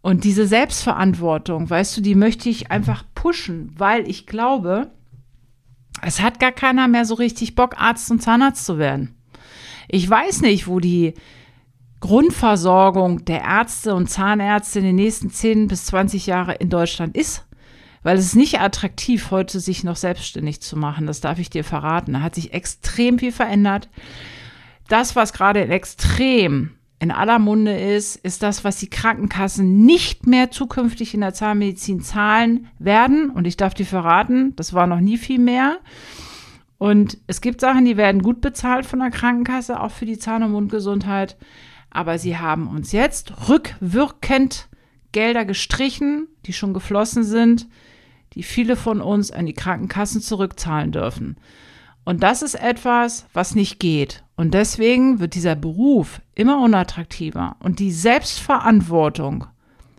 Und 0.00 0.24
diese 0.24 0.48
Selbstverantwortung, 0.48 1.70
weißt 1.70 1.96
du, 1.96 2.00
die 2.00 2.16
möchte 2.16 2.48
ich 2.48 2.72
einfach 2.72 3.04
pushen, 3.14 3.72
weil 3.78 4.08
ich 4.08 4.26
glaube, 4.26 4.90
es 6.02 6.20
hat 6.20 6.40
gar 6.40 6.50
keiner 6.50 6.88
mehr 6.88 7.04
so 7.04 7.14
richtig 7.14 7.54
Bock, 7.54 7.80
Arzt 7.80 8.10
und 8.10 8.20
Zahnarzt 8.20 8.66
zu 8.66 8.78
werden. 8.78 9.14
Ich 9.88 10.08
weiß 10.08 10.40
nicht, 10.42 10.66
wo 10.66 10.80
die 10.80 11.14
Grundversorgung 12.00 13.24
der 13.24 13.42
Ärzte 13.42 13.94
und 13.94 14.08
Zahnärzte 14.08 14.80
in 14.80 14.86
den 14.86 14.96
nächsten 14.96 15.30
10 15.30 15.68
bis 15.68 15.86
20 15.86 16.26
Jahre 16.26 16.54
in 16.54 16.68
Deutschland 16.68 17.16
ist. 17.16 17.46
Weil 18.02 18.18
es 18.18 18.26
ist 18.26 18.36
nicht 18.36 18.60
attraktiv, 18.60 19.30
heute 19.30 19.60
sich 19.60 19.84
noch 19.84 19.94
selbstständig 19.94 20.60
zu 20.60 20.76
machen. 20.76 21.06
Das 21.06 21.20
darf 21.20 21.38
ich 21.38 21.50
dir 21.50 21.62
verraten. 21.62 22.14
Da 22.14 22.20
hat 22.20 22.34
sich 22.34 22.52
extrem 22.52 23.20
viel 23.20 23.30
verändert. 23.30 23.88
Das, 24.88 25.14
was 25.14 25.32
gerade 25.32 25.60
in 25.60 25.70
extrem 25.70 26.72
in 26.98 27.10
aller 27.10 27.38
Munde 27.38 27.76
ist, 27.76 28.16
ist 28.16 28.42
das, 28.42 28.64
was 28.64 28.78
die 28.78 28.90
Krankenkassen 28.90 29.84
nicht 29.84 30.26
mehr 30.26 30.50
zukünftig 30.50 31.14
in 31.14 31.20
der 31.20 31.34
Zahnmedizin 31.34 32.00
zahlen 32.00 32.68
werden. 32.78 33.30
Und 33.30 33.46
ich 33.46 33.56
darf 33.56 33.74
dir 33.74 33.86
verraten, 33.86 34.54
das 34.56 34.72
war 34.72 34.86
noch 34.86 35.00
nie 35.00 35.18
viel 35.18 35.38
mehr. 35.38 35.78
Und 36.82 37.18
es 37.28 37.40
gibt 37.40 37.60
Sachen, 37.60 37.84
die 37.84 37.96
werden 37.96 38.22
gut 38.22 38.40
bezahlt 38.40 38.86
von 38.86 38.98
der 38.98 39.10
Krankenkasse, 39.10 39.78
auch 39.78 39.92
für 39.92 40.04
die 40.04 40.18
Zahn- 40.18 40.42
und 40.42 40.50
Mundgesundheit. 40.50 41.36
Aber 41.90 42.18
sie 42.18 42.38
haben 42.38 42.66
uns 42.66 42.90
jetzt 42.90 43.48
rückwirkend 43.48 44.68
Gelder 45.12 45.44
gestrichen, 45.44 46.26
die 46.44 46.52
schon 46.52 46.74
geflossen 46.74 47.22
sind, 47.22 47.68
die 48.32 48.42
viele 48.42 48.74
von 48.74 49.00
uns 49.00 49.30
an 49.30 49.46
die 49.46 49.52
Krankenkassen 49.52 50.20
zurückzahlen 50.22 50.90
dürfen. 50.90 51.36
Und 52.04 52.24
das 52.24 52.42
ist 52.42 52.56
etwas, 52.56 53.26
was 53.32 53.54
nicht 53.54 53.78
geht. 53.78 54.24
Und 54.34 54.52
deswegen 54.52 55.20
wird 55.20 55.36
dieser 55.36 55.54
Beruf 55.54 56.20
immer 56.34 56.60
unattraktiver. 56.60 57.54
Und 57.60 57.78
die 57.78 57.92
Selbstverantwortung 57.92 59.46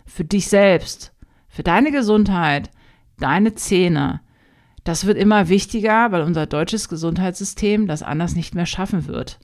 für 0.06 0.26
dich 0.26 0.50
selbst, 0.50 1.14
für 1.48 1.64
deine 1.64 1.92
Gesundheit, 1.92 2.72
deine 3.20 3.56
Zähne, 3.56 4.20
das 4.84 5.06
wird 5.06 5.18
immer 5.18 5.50
wichtiger, 5.50 6.12
weil 6.12 6.24
unser 6.24 6.46
deutsches 6.46 6.90
Gesundheitssystem 6.90 7.88
das 7.88 8.04
anders 8.04 8.36
nicht 8.36 8.56
mehr 8.56 8.66
schaffen 8.66 9.08
wird. 9.08 9.40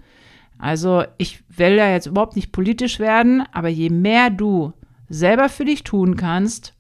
Also 0.58 1.04
ich 1.18 1.44
will 1.50 1.76
ja 1.76 1.90
jetzt 1.90 2.08
überhaupt 2.08 2.36
nicht 2.36 2.52
politisch 2.52 3.00
werden, 3.00 3.44
aber 3.54 3.70
je 3.70 3.90
mehr 3.90 4.30
du 4.30 4.74
selber 5.08 5.48
für 5.50 5.66
dich 5.66 5.84
tun 5.84 6.18
kannst, 6.18 6.74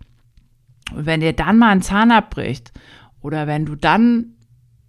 und 0.91 1.05
wenn 1.05 1.21
dir 1.21 1.33
dann 1.33 1.57
mal 1.57 1.69
ein 1.69 1.81
Zahn 1.81 2.11
abbricht 2.11 2.71
oder 3.21 3.47
wenn 3.47 3.65
du 3.65 3.75
dann 3.75 4.33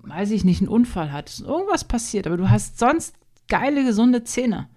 weiß 0.02 0.30
ich 0.30 0.44
nicht, 0.44 0.60
einen 0.60 0.68
Unfall 0.68 1.12
hattest, 1.12 1.40
irgendwas 1.40 1.84
passiert, 1.84 2.26
aber 2.26 2.36
du 2.36 2.50
hast 2.50 2.78
sonst 2.78 3.14
geile, 3.48 3.84
gesunde 3.84 4.24
Zähne. 4.24 4.68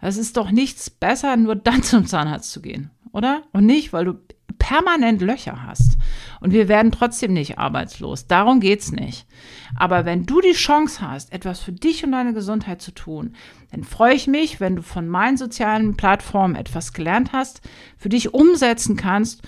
Es 0.00 0.16
ist 0.16 0.36
doch 0.36 0.50
nichts 0.50 0.90
besser, 0.90 1.36
nur 1.36 1.56
dann 1.56 1.82
zum 1.82 2.06
Zahnarzt 2.06 2.50
zu 2.50 2.62
gehen, 2.62 2.90
oder? 3.12 3.42
Und 3.52 3.66
nicht, 3.66 3.92
weil 3.92 4.04
du 4.06 4.14
permanent 4.60 5.20
Löcher 5.20 5.64
hast. 5.66 5.96
Und 6.38 6.52
wir 6.52 6.68
werden 6.68 6.92
trotzdem 6.92 7.32
nicht 7.32 7.58
arbeitslos. 7.58 8.28
Darum 8.28 8.60
geht's 8.60 8.92
nicht. 8.92 9.26
Aber 9.74 10.04
wenn 10.04 10.26
du 10.26 10.40
die 10.40 10.52
Chance 10.52 11.00
hast, 11.00 11.32
etwas 11.32 11.60
für 11.60 11.72
dich 11.72 12.04
und 12.04 12.12
deine 12.12 12.32
Gesundheit 12.32 12.80
zu 12.80 12.92
tun, 12.92 13.34
dann 13.72 13.82
freue 13.82 14.14
ich 14.14 14.28
mich, 14.28 14.60
wenn 14.60 14.76
du 14.76 14.82
von 14.82 15.08
meinen 15.08 15.36
sozialen 15.36 15.96
Plattformen 15.96 16.54
etwas 16.54 16.92
gelernt 16.92 17.32
hast, 17.32 17.62
für 17.98 18.08
dich 18.08 18.32
umsetzen 18.32 18.96
kannst. 18.96 19.42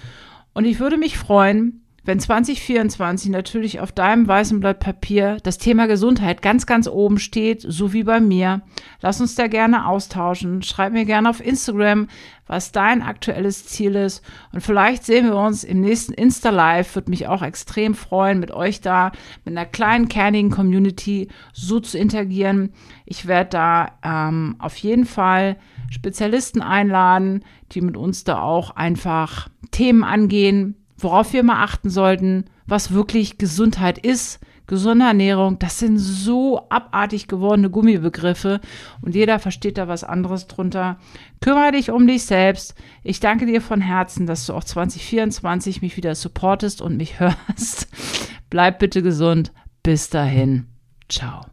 Und 0.54 0.64
ich 0.64 0.80
würde 0.80 0.96
mich 0.96 1.16
freuen, 1.16 1.81
wenn 2.04 2.18
2024 2.18 3.30
natürlich 3.30 3.78
auf 3.78 3.92
deinem 3.92 4.26
weißen 4.26 4.58
Blatt 4.58 4.80
Papier 4.80 5.36
das 5.44 5.58
Thema 5.58 5.86
Gesundheit 5.86 6.42
ganz, 6.42 6.66
ganz 6.66 6.88
oben 6.88 7.18
steht, 7.18 7.62
so 7.62 7.92
wie 7.92 8.02
bei 8.02 8.18
mir, 8.18 8.62
lass 9.00 9.20
uns 9.20 9.36
da 9.36 9.46
gerne 9.46 9.86
austauschen. 9.86 10.62
Schreib 10.62 10.92
mir 10.92 11.04
gerne 11.04 11.30
auf 11.30 11.44
Instagram, 11.44 12.08
was 12.48 12.72
dein 12.72 13.02
aktuelles 13.02 13.66
Ziel 13.66 13.94
ist. 13.94 14.24
Und 14.52 14.62
vielleicht 14.62 15.04
sehen 15.04 15.26
wir 15.26 15.36
uns 15.36 15.62
im 15.62 15.80
nächsten 15.80 16.12
Insta-Live. 16.12 16.96
Würde 16.96 17.10
mich 17.10 17.28
auch 17.28 17.42
extrem 17.42 17.94
freuen, 17.94 18.40
mit 18.40 18.50
euch 18.50 18.80
da, 18.80 19.12
mit 19.44 19.56
einer 19.56 19.66
kleinen, 19.66 20.08
kernigen 20.08 20.50
Community 20.50 21.28
so 21.52 21.78
zu 21.78 21.98
interagieren. 21.98 22.72
Ich 23.06 23.26
werde 23.26 23.50
da 23.50 23.92
ähm, 24.02 24.56
auf 24.58 24.76
jeden 24.78 25.06
Fall 25.06 25.56
Spezialisten 25.88 26.62
einladen, 26.62 27.44
die 27.70 27.80
mit 27.80 27.96
uns 27.96 28.24
da 28.24 28.42
auch 28.42 28.74
einfach 28.74 29.48
Themen 29.70 30.02
angehen, 30.02 30.81
worauf 31.02 31.32
wir 31.32 31.42
mal 31.42 31.62
achten 31.62 31.90
sollten, 31.90 32.44
was 32.66 32.92
wirklich 32.92 33.38
Gesundheit 33.38 33.98
ist. 33.98 34.40
Gesunde 34.68 35.04
Ernährung, 35.04 35.58
das 35.58 35.80
sind 35.80 35.98
so 35.98 36.68
abartig 36.70 37.26
gewordene 37.26 37.68
Gummibegriffe 37.68 38.60
und 39.02 39.14
jeder 39.14 39.38
versteht 39.38 39.76
da 39.76 39.88
was 39.88 40.04
anderes 40.04 40.46
drunter. 40.46 40.98
Kümmere 41.40 41.72
dich 41.72 41.90
um 41.90 42.06
dich 42.06 42.24
selbst. 42.24 42.74
Ich 43.02 43.18
danke 43.18 43.44
dir 43.44 43.60
von 43.60 43.80
Herzen, 43.80 44.26
dass 44.26 44.46
du 44.46 44.54
auch 44.54 44.64
2024 44.64 45.82
mich 45.82 45.96
wieder 45.96 46.14
supportest 46.14 46.80
und 46.80 46.96
mich 46.96 47.18
hörst. 47.20 47.88
Bleib 48.50 48.78
bitte 48.78 49.02
gesund. 49.02 49.52
Bis 49.82 50.08
dahin. 50.10 50.68
Ciao. 51.08 51.51